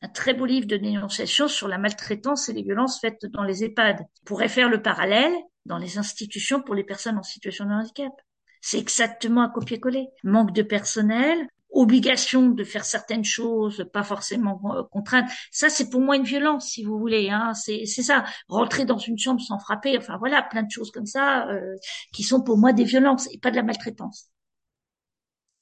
un 0.03 0.09
très 0.09 0.35
beau 0.35 0.45
livre 0.45 0.67
de 0.67 0.77
dénonciation 0.77 1.49
sur 1.49 1.67
la 1.67 1.79
maltraitance 1.79 2.51
et 2.51 2.53
les 2.53 2.63
violences 2.63 3.01
faites 3.01 3.25
dans 3.25 3.43
les 3.43 3.65
EHPAD. 3.65 4.01
On 4.01 4.25
pourrait 4.27 4.49
faire 4.49 4.69
le 4.69 4.83
parallèle 4.83 5.33
dans 5.65 5.79
les 5.79 5.97
institutions 5.97 6.61
pour 6.61 6.75
les 6.75 6.85
personnes 6.85 7.17
en 7.17 7.23
situation 7.23 7.65
de 7.65 7.73
handicap. 7.73 8.13
C'est 8.61 8.79
exactement 8.79 9.41
un 9.41 9.49
copier-coller. 9.49 10.09
Manque 10.25 10.53
de 10.53 10.63
personnel, 10.63 11.49
obligation 11.73 12.49
de 12.49 12.65
faire 12.65 12.85
certaines 12.85 13.25
choses, 13.25 13.87
pas 13.93 14.03
forcément 14.03 14.61
euh, 14.75 14.83
contrainte. 14.91 15.31
Ça, 15.51 15.69
c'est 15.69 15.91
pour 15.91 16.01
moi 16.01 16.17
une 16.17 16.25
violence, 16.25 16.69
si 16.69 16.85
vous 16.85 16.99
voulez. 16.99 17.31
Hein. 17.31 17.53
C'est 17.55 17.87
ça. 17.87 18.25
Rentrer 18.49 18.85
dans 18.85 18.99
une 18.99 19.19
chambre 19.19 19.41
sans 19.41 19.59
frapper, 19.59 19.97
enfin 19.99 20.17
voilà, 20.19 20.43
plein 20.43 20.63
de 20.63 20.71
choses 20.71 20.91
comme 20.91 21.07
ça 21.07 21.49
euh, 21.49 21.77
qui 22.13 22.23
sont 22.23 22.43
pour 22.43 22.59
moi 22.59 22.73
des 22.73 22.85
violences 22.85 23.29
et 23.33 23.39
pas 23.39 23.51
de 23.51 23.57
la 23.57 23.63
maltraitance. 23.63 24.31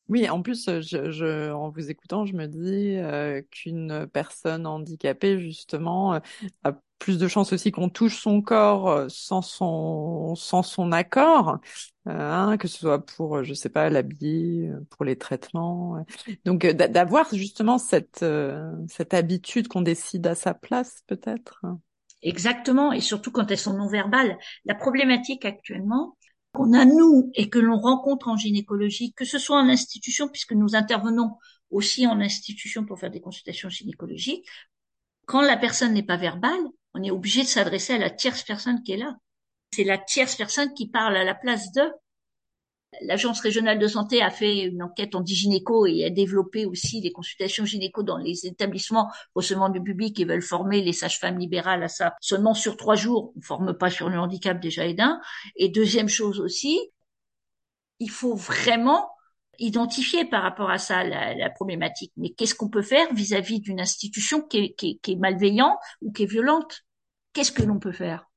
Oui, 0.09 0.29
en 0.29 0.41
plus, 0.41 0.65
je, 0.65 1.11
je, 1.11 1.53
en 1.53 1.69
vous 1.69 1.91
écoutant, 1.91 2.25
je 2.25 2.33
me 2.33 2.47
dis 2.47 2.97
euh, 2.97 3.43
qu'une 3.51 4.07
personne 4.11 4.67
handicapée, 4.67 5.39
justement, 5.39 6.15
euh, 6.15 6.21
a 6.65 6.73
plus 6.99 7.19
de 7.19 7.29
chances 7.29 7.53
aussi 7.53 7.71
qu'on 7.71 7.89
touche 7.89 8.21
son 8.21 8.43
corps 8.43 8.89
euh, 8.89 9.07
sans 9.09 9.43
son 9.43 10.35
sans 10.35 10.63
son 10.63 10.93
accord, 10.93 11.59
hein, 12.07 12.57
que 12.59 12.69
ce 12.69 12.79
soit 12.79 13.05
pour, 13.05 13.45
je 13.45 13.55
sais 13.55 13.69
pas, 13.69 13.91
l'habiller, 13.91 14.71
pour 14.91 15.05
les 15.05 15.17
traitements. 15.17 16.05
Donc, 16.45 16.67
d'avoir 16.67 17.33
justement 17.35 17.79
cette 17.79 18.25
cette 18.89 19.15
habitude 19.15 19.69
qu'on 19.69 19.83
décide 19.83 20.27
à 20.27 20.35
sa 20.35 20.55
place, 20.55 21.03
peut-être. 21.07 21.65
Exactement, 22.23 22.93
et 22.93 23.01
surtout 23.01 23.31
quand 23.31 23.51
elles 23.51 23.59
sont 23.59 23.77
non 23.77 23.89
verbales. 23.89 24.37
La 24.65 24.75
problématique 24.75 25.45
actuellement, 25.45 26.17
qu'on 26.53 26.73
a 26.73 26.85
nous 26.85 27.31
et 27.35 27.49
que 27.49 27.59
l'on 27.59 27.79
rencontre 27.79 28.29
en 28.29 28.37
gynécologie, 28.37 29.13
que 29.13 29.25
ce 29.25 29.39
soit 29.39 29.59
en 29.59 29.69
institution, 29.69 30.29
puisque 30.29 30.53
nous 30.53 30.75
intervenons 30.75 31.37
aussi 31.71 32.07
en 32.07 32.21
institution 32.21 32.85
pour 32.85 32.99
faire 32.99 33.11
des 33.11 33.21
consultations 33.21 33.69
gynécologiques, 33.69 34.47
quand 35.27 35.43
la 35.43 35.57
personne 35.57 35.93
n'est 35.93 36.03
pas 36.03 36.17
verbale, 36.17 36.59
on 36.99 37.03
est 37.03 37.11
obligé 37.11 37.43
de 37.43 37.47
s'adresser 37.47 37.95
à 37.95 37.99
la 37.99 38.11
tierce 38.11 38.43
personne 38.43 38.83
qui 38.83 38.93
est 38.93 38.97
là. 38.97 39.17
C'est 39.73 39.85
la 39.85 39.99
tierce 39.99 40.35
personne 40.35 40.75
qui 40.75 40.89
parle 40.89 41.17
à 41.17 41.25
la 41.25 41.35
place 41.35 41.73
d'eux. 41.73 41.93
L'agence 43.03 43.41
régionale 43.41 43.79
de 43.79 43.87
santé 43.87 44.23
a 44.23 44.31
fait 44.31 44.63
une 44.63 44.83
enquête 44.83 45.15
en 45.15 45.23
gynéco 45.25 45.87
et 45.87 46.05
a 46.07 46.11
développé 46.11 46.65
aussi 46.65 47.03
des 47.03 47.13
consultations 47.13 47.67
gynéco 47.67 48.03
dans 48.03 48.17
les 48.17 48.47
établissements 48.47 49.13
recevant 49.35 49.69
du 49.69 49.83
public 49.83 50.19
et 50.19 50.25
veulent 50.25 50.43
former 50.43 50.81
les 50.81 50.95
sages-femmes 50.95 51.39
libérales 51.39 51.83
à 51.83 51.89
ça 51.89 52.15
seulement 52.21 52.55
sur 52.55 52.79
trois 52.79 52.95
jours. 52.95 53.35
On 53.37 53.43
forme 53.43 53.77
pas 53.77 53.91
sur 53.91 54.09
le 54.09 54.19
handicap 54.19 54.59
déjà 54.59 54.87
et. 54.87 54.97
Et 55.57 55.69
deuxième 55.69 56.09
chose 56.09 56.41
aussi, 56.41 56.81
il 57.99 58.11
faut 58.11 58.35
vraiment 58.35 59.11
identifier 59.59 60.25
par 60.25 60.43
rapport 60.43 60.71
à 60.71 60.79
ça 60.79 61.05
la, 61.05 61.51
problématique. 61.51 62.13
Mais 62.17 62.31
qu'est-ce 62.31 62.55
qu'on 62.55 62.71
peut 62.71 62.83
faire 62.83 63.13
vis-à-vis 63.13 63.61
d'une 63.61 63.81
institution 63.81 64.41
qui 64.41 64.75
est 64.83 65.17
malveillante 65.17 65.77
ou 66.01 66.11
qui 66.11 66.23
est 66.23 66.27
violente? 66.27 66.88
Qu'est-ce 67.39 67.53
que 67.53 67.63
l'on 67.63 67.79
peut 67.79 67.93
faire? 67.93 68.29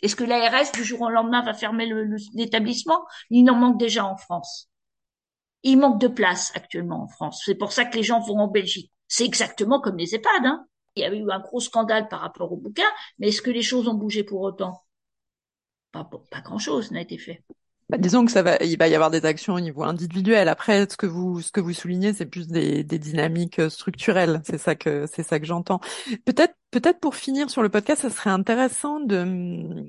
Est-ce 0.00 0.14
que 0.14 0.22
l'ARS, 0.22 0.70
du 0.70 0.84
jour 0.84 1.00
au 1.00 1.10
lendemain, 1.10 1.42
va 1.42 1.54
fermer 1.54 1.92
l'établissement? 2.34 3.04
Il 3.28 3.50
en 3.50 3.56
manque 3.56 3.80
déjà 3.80 4.04
en 4.06 4.16
France. 4.16 4.70
Il 5.64 5.78
manque 5.78 6.00
de 6.00 6.06
place 6.06 6.52
actuellement 6.54 7.02
en 7.02 7.08
France. 7.08 7.42
C'est 7.44 7.56
pour 7.56 7.72
ça 7.72 7.84
que 7.84 7.96
les 7.96 8.04
gens 8.04 8.20
vont 8.20 8.38
en 8.38 8.46
Belgique. 8.46 8.92
C'est 9.08 9.24
exactement 9.24 9.80
comme 9.80 9.96
les 9.96 10.14
EHPAD. 10.14 10.46
Hein. 10.46 10.68
Il 10.94 11.00
y 11.00 11.04
avait 11.04 11.18
eu 11.18 11.28
un 11.32 11.40
gros 11.40 11.58
scandale 11.58 12.06
par 12.06 12.20
rapport 12.20 12.52
au 12.52 12.56
bouquin, 12.56 12.86
mais 13.18 13.30
est-ce 13.30 13.42
que 13.42 13.50
les 13.50 13.62
choses 13.62 13.88
ont 13.88 13.94
bougé 13.94 14.22
pour 14.22 14.42
autant? 14.42 14.84
Pas 15.90 16.08
grand-chose 16.44 16.92
n'a 16.92 17.00
été 17.00 17.18
fait. 17.18 17.42
Disons 17.98 18.24
que 18.24 18.32
ça 18.32 18.42
va, 18.42 18.56
il 18.62 18.78
va 18.78 18.88
y 18.88 18.94
avoir 18.94 19.10
des 19.10 19.24
actions 19.26 19.54
au 19.54 19.60
niveau 19.60 19.82
individuel. 19.82 20.48
Après, 20.48 20.86
ce 20.88 20.96
que 20.96 21.06
vous, 21.06 21.40
ce 21.40 21.50
que 21.52 21.60
vous 21.60 21.72
soulignez, 21.72 22.12
c'est 22.12 22.26
plus 22.26 22.48
des, 22.48 22.84
des 22.84 22.98
dynamiques 22.98 23.58
euh, 23.58 23.68
structurelles. 23.70 24.40
C'est 24.44 24.58
ça 24.58 24.74
que, 24.74 25.06
c'est 25.12 25.22
ça 25.22 25.38
que 25.40 25.46
j'entends. 25.46 25.80
Peut-être, 26.24 26.54
peut-être 26.70 27.00
pour 27.00 27.14
finir 27.14 27.50
sur 27.50 27.62
le 27.62 27.68
podcast, 27.68 28.02
ça 28.02 28.10
serait 28.10 28.30
intéressant 28.30 29.00
de 29.00 29.84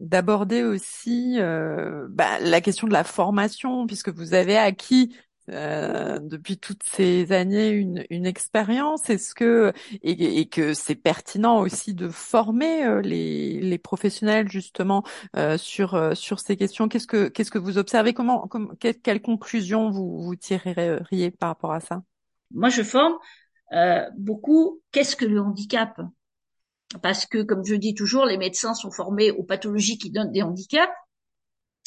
d'aborder 0.00 0.62
aussi 0.64 1.36
euh, 1.38 2.06
bah, 2.10 2.38
la 2.40 2.60
question 2.60 2.86
de 2.86 2.92
la 2.92 3.04
formation, 3.04 3.86
puisque 3.86 4.08
vous 4.08 4.34
avez 4.34 4.56
acquis 4.56 5.14
euh, 5.50 6.18
depuis 6.20 6.56
toutes 6.56 6.82
ces 6.84 7.32
années 7.32 7.70
une, 7.70 8.04
une 8.10 8.26
expérience. 8.26 9.10
Est-ce 9.10 9.34
que 9.34 9.72
et, 10.02 10.40
et 10.40 10.48
que 10.48 10.72
c'est 10.72 10.94
pertinent 10.94 11.58
aussi 11.60 11.94
de 11.94 12.08
former 12.08 12.84
euh, 12.84 13.00
les, 13.00 13.60
les 13.60 13.78
professionnels 13.78 14.48
justement 14.48 15.02
euh, 15.36 15.58
sur 15.58 16.16
sur 16.16 16.38
ces 16.38 16.56
questions? 16.56 16.88
Qu'est-ce 16.88 17.06
que 17.06 17.28
qu'est-ce 17.28 17.50
que 17.50 17.58
vous 17.58 17.78
observez? 17.78 18.14
Comment, 18.14 18.46
comme, 18.46 18.76
quelle, 18.78 19.00
quelle, 19.00 19.20
conclusion 19.20 19.90
vous 19.90 20.22
vous 20.22 20.36
tireriez 20.36 21.30
par 21.30 21.48
rapport 21.48 21.72
à 21.72 21.80
ça? 21.80 22.02
Moi, 22.52 22.68
je 22.68 22.82
forme 22.82 23.14
beaucoup. 24.16 24.80
Qu'est-ce 24.92 25.16
que 25.16 25.24
le 25.24 25.40
handicap? 25.40 26.00
Parce 27.02 27.24
que, 27.24 27.42
comme 27.42 27.64
je 27.64 27.74
dis 27.74 27.94
toujours, 27.94 28.26
les 28.26 28.36
médecins 28.36 28.74
sont 28.74 28.90
formés 28.90 29.30
aux 29.30 29.44
pathologies 29.44 29.96
qui 29.96 30.10
donnent 30.10 30.30
des 30.30 30.42
handicaps, 30.42 30.92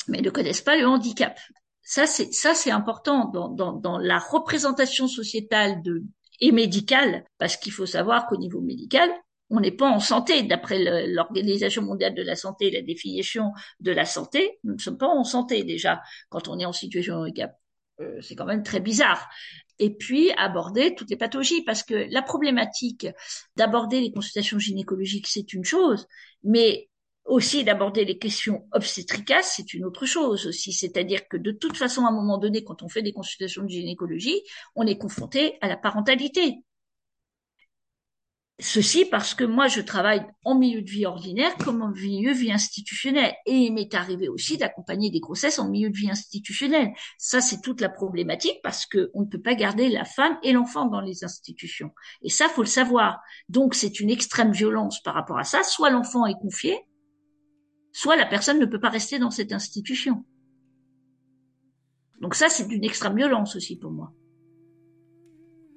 mais 0.08 0.22
ne 0.22 0.30
connaissent 0.30 0.62
pas 0.62 0.78
le 0.78 0.88
handicap 0.88 1.38
ça 1.86 2.08
c'est 2.08 2.34
ça 2.34 2.54
c'est 2.54 2.72
important 2.72 3.30
dans, 3.30 3.48
dans, 3.48 3.74
dans, 3.74 3.98
la 4.00 4.18
représentation 4.18 5.08
sociétale 5.08 5.82
de 5.84 6.04
et 6.42 6.52
médicale 6.52 7.24
parce 7.38 7.56
qu'il 7.56 7.72
faut 7.72 7.86
savoir 7.86 8.28
qu'au 8.28 8.38
niveau 8.38 8.60
médical 8.60 9.10
on 9.52 9.60
n'est 9.60 9.72
pas 9.72 9.88
en 9.88 10.00
santé. 10.00 10.42
D'après 10.42 11.06
l'Organisation 11.06 11.84
mondiale 11.84 12.16
de 12.16 12.24
la 12.24 12.36
santé 12.36 12.72
la 12.72 12.82
définition 12.82 13.52
de 13.80 13.92
la 13.92 14.06
santé 14.06 14.60
nous 14.64 14.74
ne 14.74 14.80
sommes 14.80 14.98
pas 14.98 15.08
en 15.08 15.24
santé 15.24 15.64
déjà. 15.64 16.02
Quand 16.30 16.48
on 16.48 16.60
est 16.60 16.66
en 16.66 16.74
situation 16.74 17.18
de 17.18 17.22
handicap 17.22 17.56
euh, 18.02 18.20
c'est 18.20 18.36
quand 18.36 18.46
même 18.46 18.64
très 18.64 18.80
bizarre. 18.80 19.30
Et 19.78 19.94
puis 19.94 20.32
aborder 20.38 20.96
toutes 20.96 21.12
les 21.12 21.18
pathologies 21.18 21.64
parce 21.64 21.84
que 21.84 22.08
la 22.10 22.24
problématique 22.24 23.08
d'aborder 23.56 24.02
les 24.02 24.12
consultations 24.12 24.58
gynécologiques 24.58 25.28
c'est 25.28 25.54
une 25.54 25.64
chose 25.66 26.08
mais 26.44 26.90
aussi 27.26 27.64
d'aborder 27.64 28.06
les 28.06 28.18
questions 28.18 28.68
obstétricales, 28.72 29.44
c'est 29.44 29.74
une 29.74 29.86
autre 29.86 30.06
chose 30.06 30.46
aussi. 30.48 30.72
C'est-à-dire 30.72 31.28
que 31.28 31.38
de 31.38 31.52
toute 31.52 31.76
façon, 31.76 32.06
à 32.06 32.10
un 32.10 32.14
moment 32.14 32.38
donné, 32.38 32.64
quand 32.64 32.84
on 32.84 32.90
fait 32.90 33.02
des 33.02 33.14
consultations 33.14 33.64
de 33.64 33.70
gynécologie, 33.70 34.42
on 34.76 34.86
est 34.86 34.98
confronté 34.98 35.58
à 35.62 35.68
la 35.68 35.78
parentalité. 35.78 36.64
Ceci 38.60 39.04
parce 39.04 39.34
que 39.34 39.44
moi, 39.44 39.68
je 39.68 39.82
travaille 39.82 40.26
en 40.46 40.56
milieu 40.58 40.82
de 40.82 40.90
vie 40.90 41.06
ordinaire 41.06 41.58
comme 41.58 41.82
en 41.82 41.90
milieu 41.90 42.32
de 42.32 42.38
vie 42.38 42.54
institutionnel. 42.54 43.34
Et 43.46 43.52
il 43.52 43.74
m'est 43.74 43.94
arrivé 43.94 44.30
aussi 44.30 44.58
d'accompagner 44.58 45.12
des 45.12 45.20
grossesses 45.20 45.60
en 45.60 45.68
milieu 45.68 45.90
de 45.90 45.98
vie 45.98 46.10
institutionnel. 46.10 46.94
Ça, 47.18 47.42
c'est 47.42 47.60
toute 47.60 47.82
la 47.82 47.90
problématique 47.90 48.62
parce 48.64 48.86
que 48.86 49.12
on 49.14 49.24
ne 49.24 49.26
peut 49.26 49.42
pas 49.42 49.56
garder 49.56 49.90
la 49.90 50.06
femme 50.06 50.38
et 50.42 50.54
l'enfant 50.54 50.86
dans 50.86 51.02
les 51.02 51.26
institutions. 51.26 51.92
Et 52.22 52.30
ça, 52.30 52.48
faut 52.48 52.62
le 52.62 52.68
savoir. 52.68 53.20
Donc, 53.50 53.76
c'est 53.76 54.00
une 54.00 54.10
extrême 54.10 54.54
violence 54.54 55.04
par 55.04 55.16
rapport 55.16 55.38
à 55.38 55.44
ça. 55.44 55.62
Soit 55.64 55.90
l'enfant 55.90 56.26
est 56.26 56.40
confié, 56.40 56.80
soit 57.96 58.18
la 58.18 58.26
personne 58.26 58.60
ne 58.60 58.66
peut 58.66 58.80
pas 58.80 58.90
rester 58.90 59.20
dans 59.20 59.32
cette 59.32 59.54
institution. 59.54 60.26
Donc 62.20 62.36
ça, 62.36 62.50
c'est 62.50 62.68
d'une 62.68 62.84
extrême 62.84 63.16
violence 63.16 63.56
aussi 63.56 63.78
pour 63.78 63.90
moi. 63.90 64.12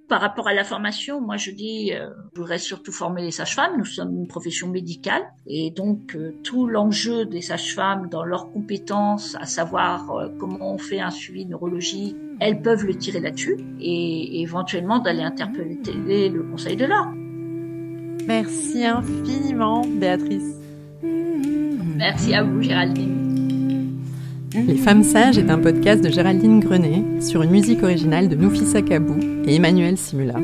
Par 0.08 0.20
rapport 0.20 0.48
à 0.48 0.54
la 0.54 0.64
formation, 0.64 1.20
moi 1.20 1.36
je 1.36 1.52
dis, 1.52 1.92
euh, 1.92 2.08
je 2.34 2.40
voudrais 2.40 2.58
surtout 2.58 2.90
former 2.90 3.22
les 3.22 3.30
sages-femmes. 3.30 3.78
Nous 3.78 3.84
sommes 3.84 4.16
une 4.16 4.26
profession 4.26 4.66
médicale 4.66 5.22
et 5.46 5.70
donc 5.70 6.16
euh, 6.16 6.34
tout 6.42 6.66
l'enjeu 6.66 7.24
des 7.24 7.40
sages-femmes 7.40 8.08
dans 8.08 8.24
leurs 8.24 8.50
compétences, 8.50 9.36
à 9.36 9.44
savoir 9.44 10.10
euh, 10.10 10.28
comment 10.40 10.74
on 10.74 10.78
fait 10.78 10.98
un 10.98 11.10
suivi 11.10 11.46
neurologique, 11.46 12.16
elles 12.40 12.62
peuvent 12.62 12.84
le 12.84 12.96
tirer 12.96 13.20
là-dessus 13.20 13.58
et 13.78 14.40
éventuellement 14.40 14.98
d'aller 14.98 15.22
interpeller 15.22 16.30
le 16.30 16.42
Conseil 16.50 16.74
de 16.74 16.86
l'ordre. 16.86 17.14
Merci 18.26 18.84
infiniment, 18.84 19.82
Béatrice. 19.86 20.58
Merci 21.96 22.34
à 22.34 22.42
vous, 22.42 22.62
Géraldine. 22.62 23.28
Les 24.54 24.76
Femmes 24.76 25.02
Sages 25.02 25.38
est 25.38 25.50
un 25.50 25.58
podcast 25.58 26.02
de 26.02 26.08
Géraldine 26.08 26.60
Grenet 26.60 27.22
sur 27.22 27.42
une 27.42 27.50
musique 27.50 27.82
originale 27.82 28.28
de 28.28 28.34
Noufissa 28.34 28.82
Kabou 28.82 29.16
et 29.46 29.56
Emmanuel 29.56 29.96
Simula. 29.98 30.40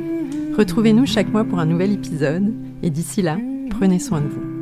Retrouvez-nous 0.57 1.07
chaque 1.07 1.33
mois 1.33 1.45
pour 1.45 1.59
un 1.59 1.67
nouvel 1.67 1.93
épisode 1.93 2.53
et 2.83 2.91
d'ici 2.91 3.23
là, 3.23 3.39
prenez 3.71 3.99
soin 3.99 4.21
de 4.21 4.29
vous. 4.29 4.54